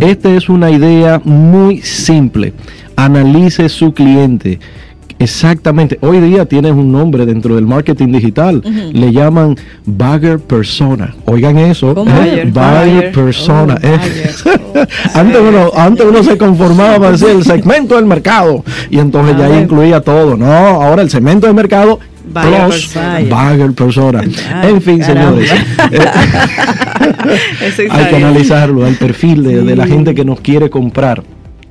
[0.02, 2.52] esta es una idea muy simple.
[2.98, 4.60] Analice su cliente
[5.20, 5.98] Exactamente.
[6.02, 8.62] Hoy día tienes un nombre dentro del marketing digital.
[8.94, 11.16] Le llaman Bagger Persona.
[11.26, 11.96] Oigan eso.
[12.08, 12.50] ¿eh?
[12.52, 13.78] Bagger Persona.
[13.82, 14.00] Oh, ¿eh?
[15.14, 18.64] antes, uno, antes uno se conformaba para decir el segmento del mercado.
[18.90, 20.36] Y entonces ya incluía todo.
[20.36, 22.00] No, ahora el segmento del mercado
[22.34, 22.94] plus
[23.30, 24.22] Bagger Persona.
[24.64, 25.50] en fin, señores.
[27.90, 31.24] Hay que analizarlo, el perfil de la gente que nos quiere comprar.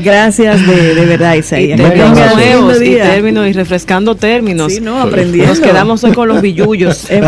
[0.03, 1.81] Gracias de, de, verdad, Isaías.
[1.81, 4.73] Y términos nuevos y términos y refrescando términos.
[4.73, 5.55] Sí, no, aprendiendo.
[5.55, 7.09] Nos quedamos hoy con los billullos.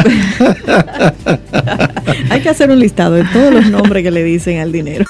[2.30, 5.04] Hay que hacer un listado de todos los nombres que le dicen al dinero.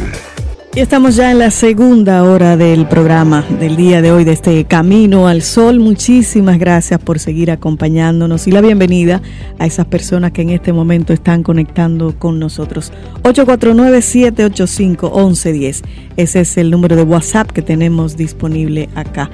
[0.77, 4.67] Y estamos ya en la segunda hora del programa del día de hoy, de este
[4.67, 5.81] Camino al Sol.
[5.81, 9.23] Muchísimas gracias por seguir acompañándonos y la bienvenida
[9.59, 12.93] a esas personas que en este momento están conectando con nosotros.
[13.23, 15.83] 849-785-1110.
[16.19, 19.31] Ese es el número de WhatsApp que tenemos disponible acá.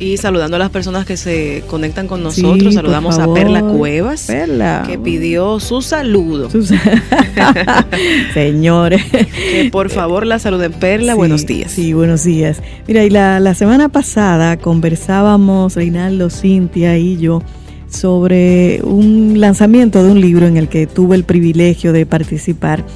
[0.00, 4.84] Y saludando a las personas que se conectan con nosotros, saludamos a Perla Cuevas, Perla.
[4.86, 6.48] que pidió su saludo.
[8.32, 9.02] Señores.
[9.04, 10.72] Que por favor la saluden.
[10.72, 11.72] Perla, buenos días.
[11.72, 12.62] Sí, buenos días.
[12.88, 17.42] Mira, y la, la semana pasada conversábamos, Reinaldo, Cintia y yo,
[17.90, 22.86] sobre un lanzamiento de un libro en el que tuve el privilegio de participar.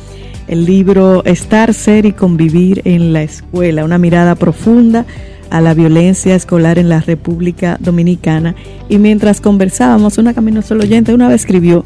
[0.48, 5.04] El libro Estar, Ser y Convivir en la Escuela, una mirada profunda
[5.50, 8.54] a la violencia escolar en la República Dominicana.
[8.88, 11.84] Y mientras conversábamos, una camino solo oyente una vez escribió,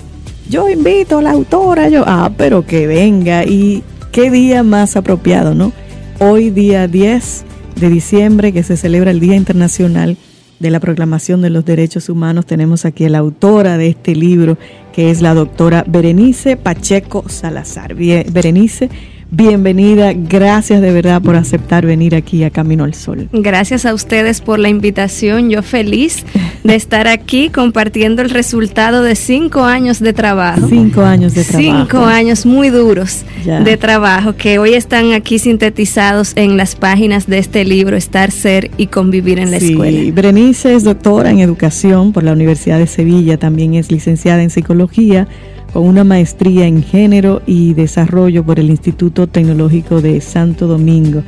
[0.49, 3.45] yo invito a la autora, yo, ah, pero que venga.
[3.45, 5.73] Y qué día más apropiado, ¿no?
[6.21, 7.45] Hoy día 10
[7.77, 10.17] de diciembre, que se celebra el Día Internacional
[10.59, 14.59] de la Proclamación de los Derechos Humanos, tenemos aquí a la autora de este libro,
[14.93, 17.95] que es la doctora Berenice Pacheco Salazar.
[17.95, 18.91] Berenice,
[19.31, 20.13] bienvenida.
[20.15, 23.29] Gracias de verdad por aceptar venir aquí a Camino al Sol.
[23.33, 25.51] Gracias a ustedes por la invitación.
[25.51, 26.25] Yo feliz
[26.65, 30.67] de estar aquí compartiendo el resultado de cinco años de trabajo.
[30.69, 31.79] Cinco años de trabajo.
[31.79, 33.61] Cinco años muy duros ya.
[33.61, 38.71] de trabajo que hoy están aquí sintetizados en las páginas de este libro, Estar, Ser
[38.77, 39.73] y Convivir en la sí.
[39.73, 40.13] Escuela.
[40.13, 45.29] Berenice es doctora en educación por la Universidad de Sevilla, también es licenciada en psicología
[45.73, 51.23] con una maestría en género y desarrollo por el Instituto Tecnológico de Santo Domingo.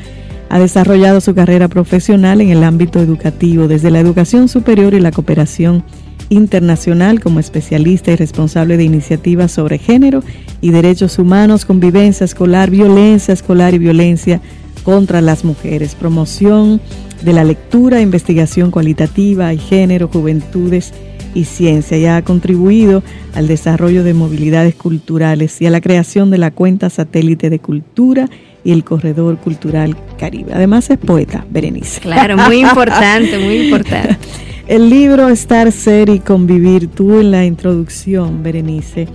[0.49, 5.13] Ha desarrollado su carrera profesional en el ámbito educativo, desde la educación superior y la
[5.13, 5.85] cooperación
[6.29, 10.23] internacional como especialista y responsable de iniciativas sobre género
[10.61, 14.41] y derechos humanos, convivencia escolar, violencia escolar y violencia
[14.85, 16.81] contra las mujeres, promoción
[17.23, 20.95] de la lectura, investigación cualitativa y género, juventudes
[21.35, 23.03] y ciencia y ha contribuido
[23.35, 28.29] al desarrollo de movilidades culturales y a la creación de la cuenta satélite de cultura
[28.65, 30.53] y el corredor cultural Caribe.
[30.55, 32.01] Además es poeta, Berenice.
[32.01, 34.17] Claro, muy importante, muy importante.
[34.67, 39.09] el libro Estar, Ser y Convivir, tú en la introducción, Berenice,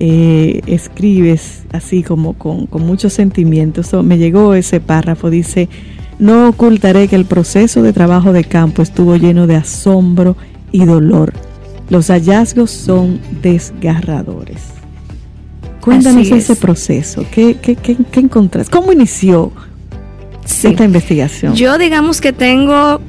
[0.00, 3.86] eh, escribes así como con, con muchos sentimientos.
[3.88, 5.68] So, me llegó ese párrafo, dice,
[6.18, 10.36] no ocultaré que el proceso de trabajo de campo estuvo lleno de asombro
[10.74, 11.32] y dolor.
[11.88, 14.58] Los hallazgos son desgarradores.
[15.80, 17.24] Cuéntanos ese proceso.
[17.30, 18.72] ¿Qué, qué, qué, qué encontraste?
[18.72, 19.52] ¿Cómo inició
[20.44, 20.66] sí.
[20.66, 21.54] esta investigación?
[21.54, 23.00] Yo digamos que tengo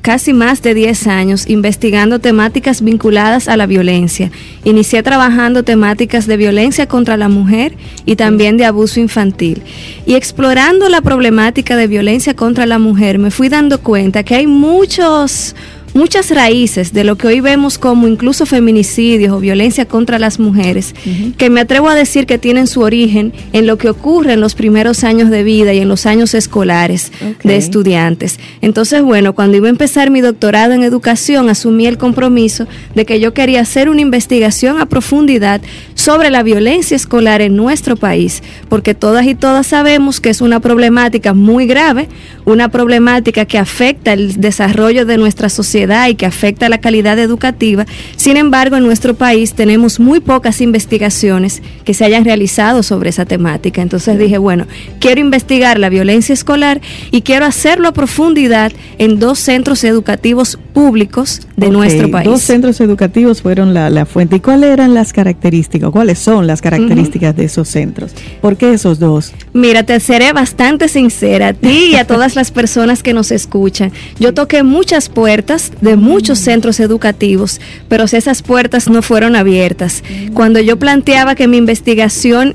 [0.00, 4.30] casi más de 10 años investigando temáticas vinculadas a la violencia.
[4.64, 9.60] Inicié trabajando temáticas de violencia contra la mujer y también de abuso infantil.
[10.06, 14.46] Y explorando la problemática de violencia contra la mujer, me fui dando cuenta que hay
[14.46, 15.54] muchos
[15.98, 20.94] muchas raíces de lo que hoy vemos como incluso feminicidios o violencia contra las mujeres,
[21.04, 21.36] uh -huh.
[21.36, 24.54] que me atrevo a decir que tienen su origen en lo que ocurre en los
[24.54, 27.50] primeros años de vida y en los años escolares okay.
[27.50, 28.38] de estudiantes.
[28.60, 33.18] Entonces, bueno, cuando iba a empezar mi doctorado en educación, asumí el compromiso de que
[33.18, 35.60] yo quería hacer una investigación a profundidad
[35.94, 40.60] sobre la violencia escolar en nuestro país, porque todas y todas sabemos que es una
[40.60, 42.08] problemática muy grave,
[42.44, 47.86] una problemática que afecta el desarrollo de nuestra sociedad y que afecta la calidad educativa.
[48.16, 53.24] Sin embargo, en nuestro país tenemos muy pocas investigaciones que se hayan realizado sobre esa
[53.24, 53.82] temática.
[53.82, 54.66] Entonces dije, bueno,
[55.00, 61.40] quiero investigar la violencia escolar y quiero hacerlo a profundidad en dos centros educativos públicos
[61.56, 61.76] de okay.
[61.76, 62.28] nuestro país.
[62.28, 64.36] Dos centros educativos fueron la, la, fuente.
[64.36, 65.90] ¿Y cuáles eran las características?
[65.90, 67.38] ¿Cuáles son las características uh -huh.
[67.38, 68.12] de esos centros?
[68.40, 69.32] ¿Por qué esos dos?
[69.52, 73.92] Mira, te seré bastante sincera a ti y a todas las personas que nos escuchan.
[74.18, 80.02] Yo toqué muchas puertas de muchos centros educativos, pero esas puertas no fueron abiertas.
[80.34, 82.54] Cuando yo planteaba que mi investigación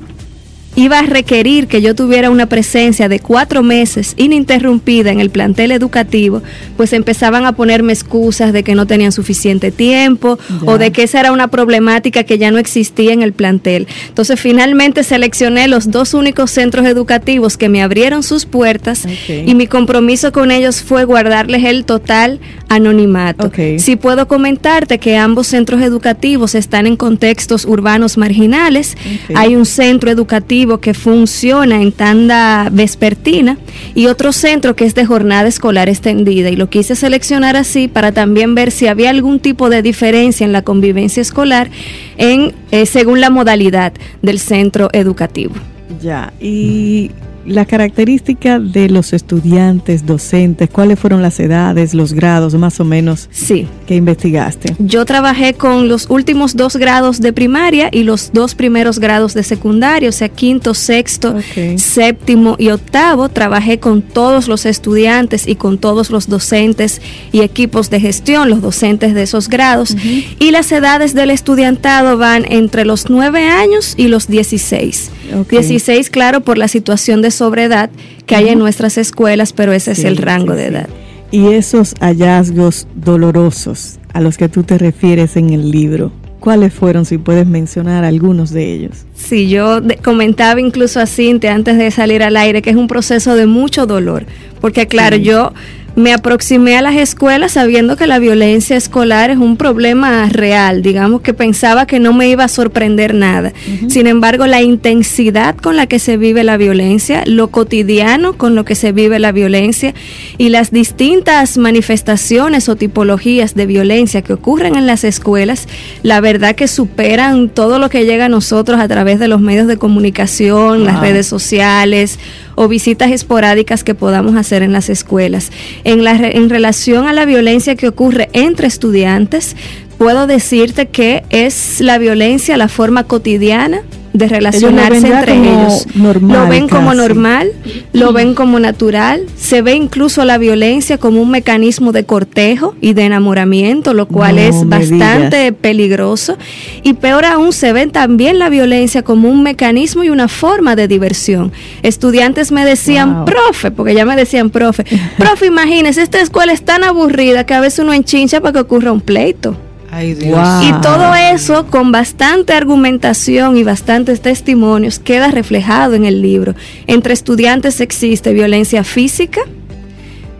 [0.76, 5.70] iba a requerir que yo tuviera una presencia de cuatro meses ininterrumpida en el plantel
[5.72, 6.42] educativo,
[6.76, 11.20] pues empezaban a ponerme excusas de que no tenían suficiente tiempo o de que esa
[11.20, 13.86] era una problemática que ya no existía en el plantel.
[14.08, 19.66] Entonces finalmente seleccioné los dos únicos centros educativos que me abrieron sus puertas y mi
[19.66, 23.50] compromiso con ellos fue guardarles el total anonimato.
[23.78, 28.96] Si puedo comentarte que ambos centros educativos están en contextos urbanos marginales,
[29.34, 33.58] hay un centro educativo que funciona en tanda vespertina
[33.94, 36.50] y otro centro que es de jornada escolar extendida.
[36.50, 40.52] Y lo quise seleccionar así para también ver si había algún tipo de diferencia en
[40.52, 41.70] la convivencia escolar
[42.16, 43.92] en eh, según la modalidad
[44.22, 45.54] del centro educativo.
[46.02, 47.10] Ya, y
[47.46, 53.28] la característica de los estudiantes, docentes, cuáles fueron las edades, los grados más o menos
[53.30, 53.66] sí.
[53.86, 54.74] que investigaste.
[54.78, 59.42] Yo trabajé con los últimos dos grados de primaria y los dos primeros grados de
[59.42, 61.34] secundaria, o sea, quinto, sexto,
[61.76, 63.28] séptimo y octavo.
[63.28, 67.00] Trabajé con todos los estudiantes y con todos los docentes
[67.32, 69.96] y equipos de gestión, los docentes de esos grados.
[70.38, 75.10] Y las edades del estudiantado van entre los 9 años y los 16.
[75.48, 77.90] 16, claro, por la situación de sobredad
[78.26, 80.88] que hay en nuestras escuelas, pero ese es el rango de edad.
[81.30, 87.04] Y esos hallazgos dolorosos a los que tú te refieres en el libro, ¿cuáles fueron,
[87.04, 89.04] si puedes mencionar algunos de ellos?
[89.14, 93.34] Sí, yo comentaba incluso a Cintia antes de salir al aire que es un proceso
[93.34, 94.26] de mucho dolor,
[94.60, 95.52] porque claro, yo
[95.96, 101.20] me aproximé a las escuelas sabiendo que la violencia escolar es un problema real, digamos
[101.20, 103.52] que pensaba que no me iba a sorprender nada.
[103.88, 108.64] Sin embargo, la intensidad con la que se vive la violencia, lo cotidiano con lo
[108.64, 109.94] que se vive la violencia
[110.36, 115.68] y las distintas manifestaciones o tipologías de violencia que ocurren en las escuelas,
[116.02, 119.68] la verdad que superan todo lo que llega a nosotros a través de los medios
[119.68, 122.18] de comunicación, las redes sociales
[122.56, 125.50] o visitas esporádicas que podamos hacer en las escuelas.
[125.84, 129.54] En, la, en relación a la violencia que ocurre entre estudiantes,
[129.98, 133.82] puedo decirte que es la violencia la forma cotidiana
[134.14, 135.86] de relacionarse entre ellos.
[135.96, 137.50] lo ven como normal,
[137.92, 142.92] lo ven como natural, se ve incluso la violencia como un mecanismo de cortejo y
[142.92, 146.38] de enamoramiento, lo cual es bastante peligroso.
[146.84, 150.86] Y peor aún, se ven también la violencia como un mecanismo y una forma de
[150.86, 151.52] diversión.
[151.82, 154.84] Estudiantes me decían, profe, porque ya me decían, profe,
[155.18, 158.92] profe, imagínese, esta escuela es tan aburrida que a veces uno enchincha para que ocurra
[158.92, 159.56] un pleito.
[160.02, 166.54] Y todo eso con bastante argumentación y bastantes testimonios queda reflejado en el libro.
[166.86, 169.42] Entre estudiantes existe violencia física,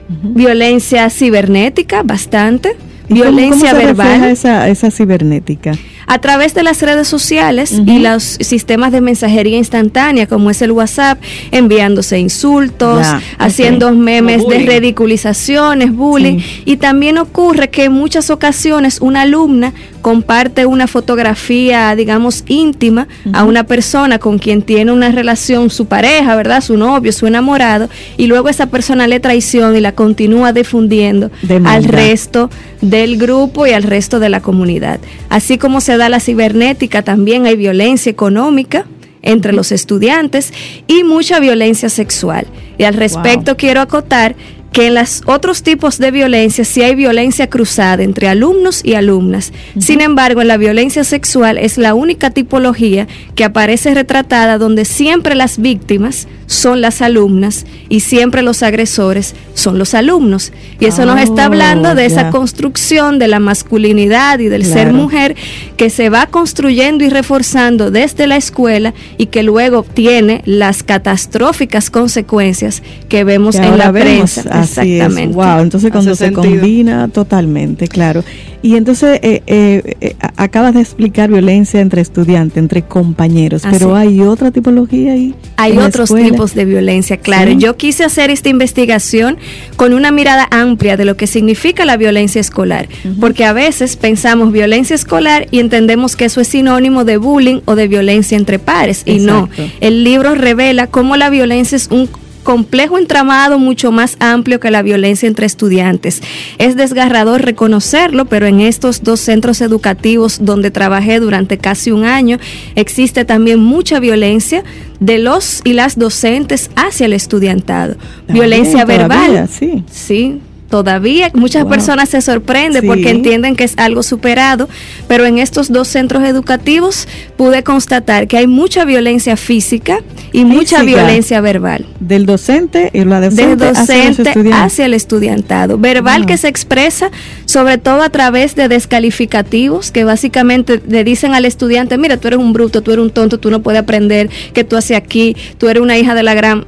[0.08, 2.76] violencia cibernética, bastante,
[3.08, 4.24] violencia cómo, se verbal.
[4.24, 5.72] Esa, esa cibernética?
[6.06, 10.72] A través de las redes sociales y los sistemas de mensajería instantánea, como es el
[10.72, 13.06] WhatsApp, enviándose insultos,
[13.38, 16.40] haciendo memes de ridiculizaciones, bullying.
[16.64, 23.44] Y también ocurre que en muchas ocasiones una alumna comparte una fotografía, digamos, íntima a
[23.44, 26.60] una persona con quien tiene una relación, su pareja, ¿verdad?
[26.60, 27.88] Su novio, su enamorado,
[28.18, 31.30] y luego esa persona le traiciona y la continúa difundiendo
[31.64, 32.50] al resto
[32.82, 35.00] del grupo y al resto de la comunidad.
[35.30, 38.86] Así como se da la cibernética, también hay violencia económica
[39.22, 40.52] entre los estudiantes
[40.86, 42.46] y mucha violencia sexual.
[42.78, 44.36] Y al respecto quiero acotar
[44.74, 49.52] que en los otros tipos de violencia sí hay violencia cruzada entre alumnos y alumnas.
[49.78, 53.06] Sin embargo, en la violencia sexual es la única tipología
[53.36, 59.78] que aparece retratada donde siempre las víctimas son las alumnas y siempre los agresores son
[59.78, 60.52] los alumnos.
[60.80, 65.36] Y eso nos está hablando de esa construcción de la masculinidad y del ser mujer
[65.76, 71.90] que se va construyendo y reforzando desde la escuela y que luego tiene las catastróficas
[71.90, 74.63] consecuencias que vemos en la prensa.
[74.64, 75.34] Exactamente.
[75.34, 78.24] Wow, entonces cuando se combina totalmente, claro.
[78.64, 84.22] Y entonces eh, eh, eh, acabas de explicar violencia entre estudiantes, entre compañeros, pero hay
[84.22, 85.34] otra tipología ahí.
[85.58, 87.50] Hay otros tipos de violencia, claro.
[87.52, 89.36] Yo quise hacer esta investigación
[89.76, 92.88] con una mirada amplia de lo que significa la violencia escolar,
[93.20, 97.74] porque a veces pensamos violencia escolar y entendemos que eso es sinónimo de bullying o
[97.74, 99.50] de violencia entre pares, y no.
[99.80, 102.08] El libro revela cómo la violencia es un
[102.44, 106.22] complejo entramado mucho más amplio que la violencia entre estudiantes.
[106.58, 112.38] Es desgarrador reconocerlo, pero en estos dos centros educativos donde trabajé durante casi un año
[112.76, 114.62] existe también mucha violencia
[115.00, 117.96] de los y las docentes hacia el estudiantado.
[118.28, 119.48] violencia verbal.
[119.50, 119.82] sí.
[119.90, 120.40] Sí
[120.74, 124.68] todavía muchas personas se sorprenden porque entienden que es algo superado,
[125.06, 127.06] pero en estos dos centros educativos
[127.36, 130.00] pude constatar que hay mucha violencia física
[130.32, 131.86] y mucha violencia verbal.
[132.00, 135.78] Del docente y la Del docente hacia, el estudiantado.
[135.78, 137.12] Verbal que se expresa
[137.44, 142.40] sobre todo a través de descalificativos que básicamente le dicen al estudiante, mira, tú eres
[142.40, 145.68] un bruto, tú eres un tonto, tú no puedes aprender, que tú haces aquí, tú
[145.68, 146.66] eres una hija de la gran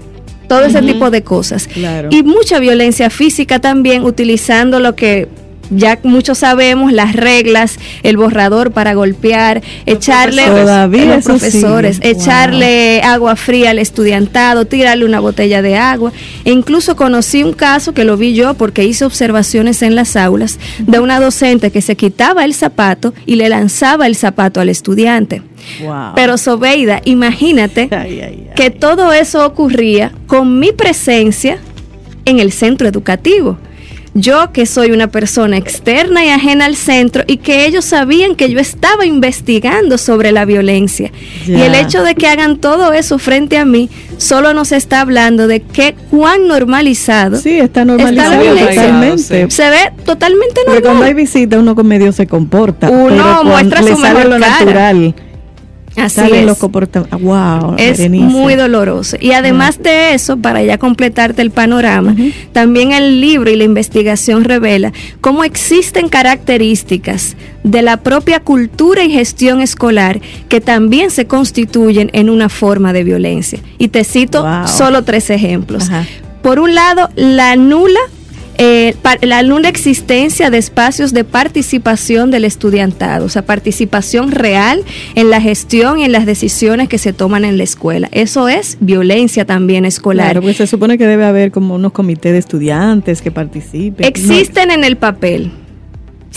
[0.48, 1.68] todo ese tipo de cosas.
[2.10, 5.28] Y mucha violencia física también, utilizando lo que
[5.70, 13.36] ya muchos sabemos las reglas, el borrador para golpear, echarle a los profesores, echarle agua
[13.36, 16.12] fría al estudiantado, tirarle una botella de agua.
[16.44, 20.58] E incluso conocí un caso que lo vi yo porque hice observaciones en las aulas
[20.78, 25.42] de una docente que se quitaba el zapato y le lanzaba el zapato al estudiante.
[26.14, 27.88] Pero Sobeida, imagínate
[28.56, 31.58] que todo eso ocurría con mi presencia
[32.24, 33.58] en el centro educativo.
[34.18, 38.48] Yo que soy una persona externa y ajena al centro y que ellos sabían que
[38.48, 41.12] yo estaba investigando sobre la violencia.
[41.46, 45.46] Y el hecho de que hagan todo eso frente a mí solo nos está hablando
[45.48, 47.36] de que cuán normalizado.
[47.36, 49.50] Sí, está normalizado totalmente.
[49.50, 50.64] Se ve totalmente normal.
[50.66, 52.88] Porque cuando hay visita uno con medio se comporta.
[52.88, 55.14] Uno muestra su mejor lo natural.
[55.96, 56.20] Así
[56.52, 56.58] es.
[57.20, 59.16] wow, es muy doloroso.
[59.20, 62.14] Y además de eso, para ya completarte el panorama,
[62.52, 69.10] también el libro y la investigación revela cómo existen características de la propia cultura y
[69.10, 73.58] gestión escolar que también se constituyen en una forma de violencia.
[73.78, 75.90] Y te cito solo tres ejemplos.
[76.42, 77.98] Por un lado, la nula
[78.58, 84.82] eh, la nula existencia de espacios de participación del estudiantado, o sea, participación real
[85.14, 88.08] en la gestión y en las decisiones que se toman en la escuela.
[88.12, 90.26] Eso es violencia también escolar.
[90.26, 94.06] Claro, pues se supone que debe haber como unos comités de estudiantes que participen.
[94.06, 95.52] Existen en el papel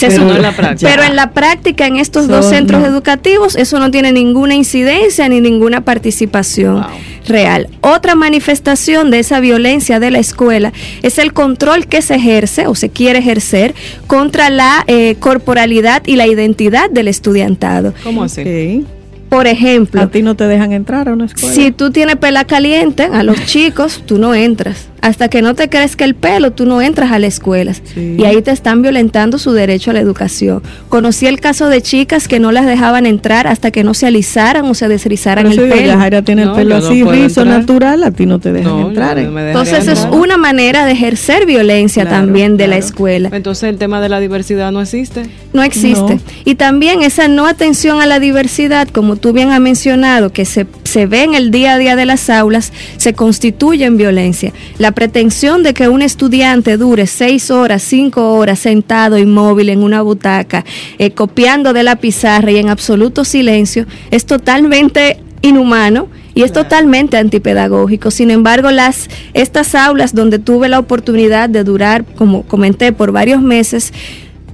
[0.07, 4.11] pero, en la pero en la práctica, en estos dos centros educativos, eso no tiene
[4.11, 6.86] ninguna incidencia ni ninguna participación
[7.30, 7.67] real.
[7.82, 12.75] Otra manifestación de esa violencia de la escuela es el control que se ejerce o
[12.75, 13.73] se quiere ejercer
[14.07, 17.93] contra la eh, corporalidad y la identidad del estudiantado.
[18.03, 18.86] ¿Cómo así?
[19.30, 21.53] Por ejemplo, a ti no te dejan entrar a una escuela.
[21.53, 25.69] Si tú tienes pela caliente, a los chicos, tú no entras hasta que no te
[25.69, 27.73] crezca el pelo, tú no entras a la escuela.
[27.95, 30.61] Y ahí te están violentando su derecho a la educación.
[30.89, 34.65] Conocí el caso de chicas que no las dejaban entrar hasta que no se alisaran
[34.65, 35.97] o se desrizaran el pelo.
[35.97, 39.17] Jaira tiene el pelo así, rizo, natural, a ti no te dejan entrar.
[39.17, 43.29] Entonces es una manera de ejercer violencia también de la escuela.
[43.31, 45.23] Entonces el tema de la diversidad no existe.
[45.53, 46.19] No existe.
[46.45, 50.65] Y también esa no atención a la diversidad, como tú bien has mencionado, que se,
[50.83, 54.53] se ve en el día a día de las aulas, se constituye en violencia.
[54.77, 59.83] La la pretensión de que un estudiante dure seis horas, cinco horas sentado inmóvil en
[59.83, 60.65] una butaca,
[60.97, 67.17] eh, copiando de la pizarra y en absoluto silencio, es totalmente inhumano y es totalmente
[67.17, 68.09] antipedagógico.
[68.09, 73.43] Sin embargo, las estas aulas donde tuve la oportunidad de durar, como comenté, por varios
[73.43, 73.93] meses,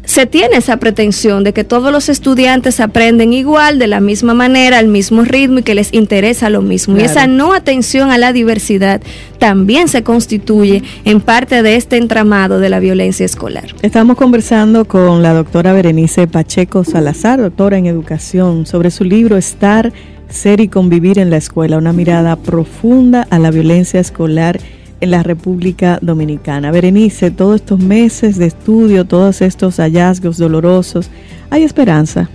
[0.06, 4.78] se tiene esa pretensión de que todos los estudiantes aprenden igual, de la misma manera,
[4.78, 6.97] al mismo ritmo y que les interesa lo mismo.
[6.97, 9.01] Y esa no atención a la diversidad
[9.39, 13.76] también se constituye en parte de este entramado de la violencia escolar.
[13.82, 19.91] Estamos conversando con la doctora Berenice Pacheco Salazar, doctora en educación, sobre su libro Estar,
[20.30, 24.60] Ser y Convivir en la Escuela, una mirada profunda a la violencia escolar
[25.01, 26.71] en la República Dominicana.
[26.71, 31.09] Berenice, todos estos meses de estudio, todos estos hallazgos dolorosos,
[31.49, 32.29] hay esperanza.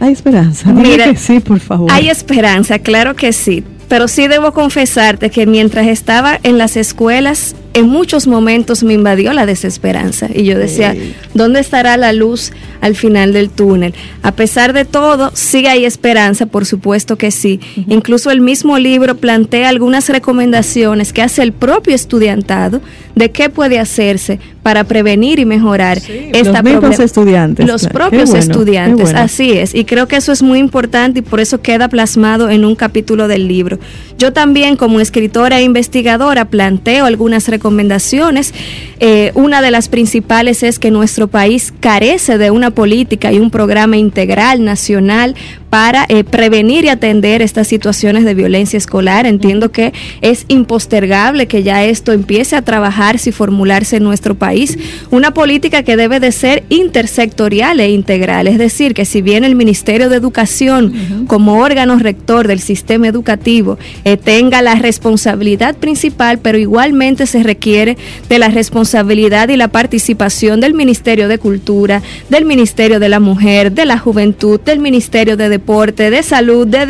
[0.00, 0.72] Hay esperanza.
[0.72, 1.90] Mira, sí, por favor.
[1.92, 3.64] Hay esperanza, claro que sí.
[3.88, 9.32] Pero sí debo confesarte que mientras estaba en las escuelas en muchos momentos me invadió
[9.32, 10.94] la desesperanza y yo decía,
[11.34, 13.94] ¿dónde estará la luz al final del túnel?
[14.22, 17.60] A pesar de todo, sí hay esperanza, por supuesto que sí.
[17.88, 22.80] Incluso el mismo libro plantea algunas recomendaciones que hace el propio estudiantado
[23.14, 27.66] de qué puede hacerse para prevenir y mejorar esta Los mismos estudiantes.
[27.66, 29.74] Los propios estudiantes, así es.
[29.74, 33.28] Y creo que eso es muy importante y por eso queda plasmado en un capítulo
[33.28, 33.78] del libro.
[34.18, 38.54] Yo también como escritora e investigadora planteo algunas recomendaciones recomendaciones.
[39.00, 43.50] Eh, una de las principales es que nuestro país carece de una política y un
[43.50, 45.36] programa integral nacional
[45.70, 49.24] para eh, prevenir y atender estas situaciones de violencia escolar.
[49.24, 54.76] Entiendo que es impostergable que ya esto empiece a trabajarse y formularse en nuestro país.
[55.10, 59.54] Una política que debe de ser intersectorial e integral, es decir, que si bien el
[59.54, 66.58] Ministerio de Educación como órgano rector del sistema educativo eh, tenga la responsabilidad principal, pero
[66.58, 67.96] igualmente se requiere
[68.28, 73.70] de la responsabilidad y la participación del Ministerio de Cultura, del Ministerio de la Mujer,
[73.72, 76.86] de la Juventud, del Ministerio de Deporte, de Salud, de,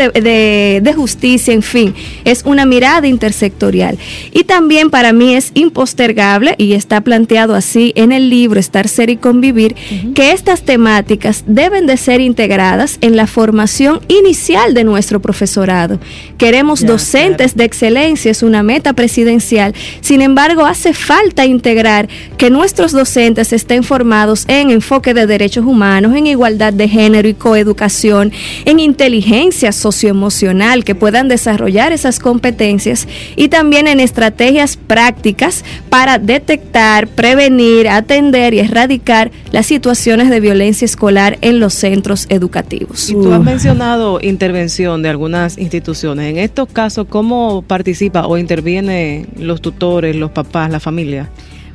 [0.80, 1.94] de, Justicia, en fin,
[2.24, 3.98] es una mirada intersectorial.
[4.32, 9.10] Y también para mí es impostergable, y está planteado así en el libro Estar, Ser
[9.10, 9.74] y Convivir,
[10.14, 15.98] que estas temáticas deben de ser integradas en la formación inicial de nuestro profesorado.
[16.38, 19.74] Queremos docentes de excelencia, es una meta presidencial.
[20.00, 26.14] Sin embargo, hace falta integrar que nuestros docentes estén formados en enfoque de derechos humanos,
[26.14, 28.32] en igualdad de género y coeducación,
[28.64, 37.08] en inteligencia socioemocional, que puedan desarrollar esas competencias y también en estrategias prácticas para detectar,
[37.08, 43.10] prevenir, atender y erradicar las situaciones de violencia escolar en los centros educativos.
[43.10, 46.30] Y tú has mencionado intervención de algunas instituciones.
[46.30, 51.30] En estos casos, ¿cómo participa o interviene los tutores, los papás, la familia?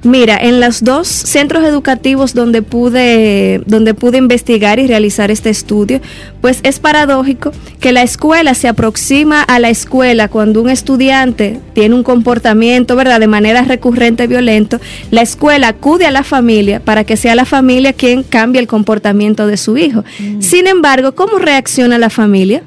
[0.06, 6.00] Mira, en los dos centros educativos donde pude, donde pude investigar y realizar este estudio,
[6.42, 11.96] pues es paradójico que la escuela se aproxima a la escuela cuando un estudiante tiene
[11.96, 14.80] un comportamiento, ¿verdad?, de manera recurrente violento,
[15.10, 19.48] la escuela acude a la familia para que sea la familia quien cambie el comportamiento
[19.48, 20.04] de su hijo.
[20.20, 20.42] Mm.
[20.42, 22.62] Sin embargo, ¿cómo reacciona la familia?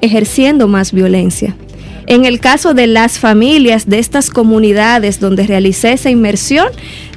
[0.00, 1.54] Ejerciendo más violencia.
[2.06, 6.68] En el caso de las familias de estas comunidades donde realicé esa inmersión,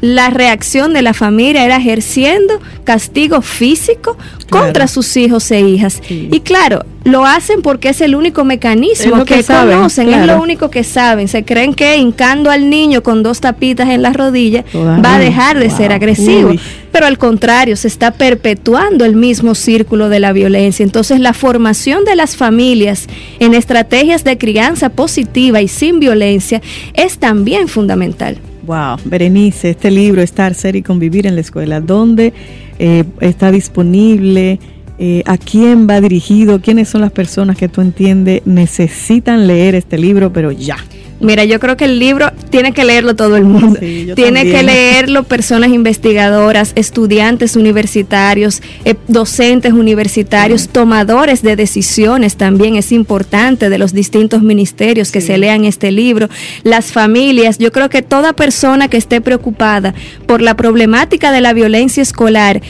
[0.01, 4.17] la reacción de la familia era ejerciendo castigo físico
[4.49, 6.01] contra sus hijos e hijas.
[6.09, 10.83] Y claro, lo hacen porque es el único mecanismo que, conocen, es lo único que
[10.83, 11.27] saben.
[11.27, 15.59] Se creen que hincando al niño con dos tapitas en la rodilla va a dejar
[15.59, 16.53] de ser agresivo.
[16.91, 20.83] Pero al contrario, se está perpetuando el mismo círculo de la violencia.
[20.83, 23.07] Entonces la formación de las familias
[23.39, 26.61] en estrategias de crianza positiva y sin violencia
[26.93, 28.37] es también fundamental.
[28.65, 32.33] Wow, Berenice, este libro, Estar, Ser y Convivir en la Escuela, ¿dónde
[32.79, 34.59] eh, está disponible?
[34.97, 36.59] Eh, ¿A quién va dirigido?
[36.61, 40.77] ¿Quiénes son las personas que tú entiendes necesitan leer este libro, pero ya?
[41.19, 43.79] Mira, yo creo que el libro tiene que leerlo todo el mundo.
[44.15, 52.91] tiene que leerlo personas investigadoras, estudiantes universitarios, eh, docentes universitarios, tomadores de decisiones también es
[52.91, 56.29] importante de los distintos ministerios que se lean este libro,
[56.63, 57.57] las familias.
[57.57, 59.93] Yo creo que toda persona que esté preocupada
[60.25, 62.61] por la problemática de la violencia escolar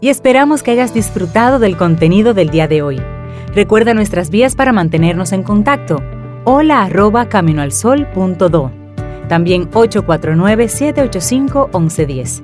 [0.00, 3.02] Y esperamos que hayas disfrutado del contenido del día de hoy.
[3.52, 6.00] Recuerda nuestras vías para mantenernos en contacto.
[6.44, 8.70] Hola arroba caminoalsol.do.
[9.28, 12.42] También 849-785-1110.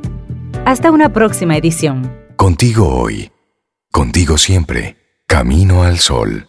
[0.64, 2.12] Hasta una próxima edición.
[2.36, 3.30] Contigo hoy.
[3.90, 4.96] Contigo siempre.
[5.26, 6.48] Camino al sol.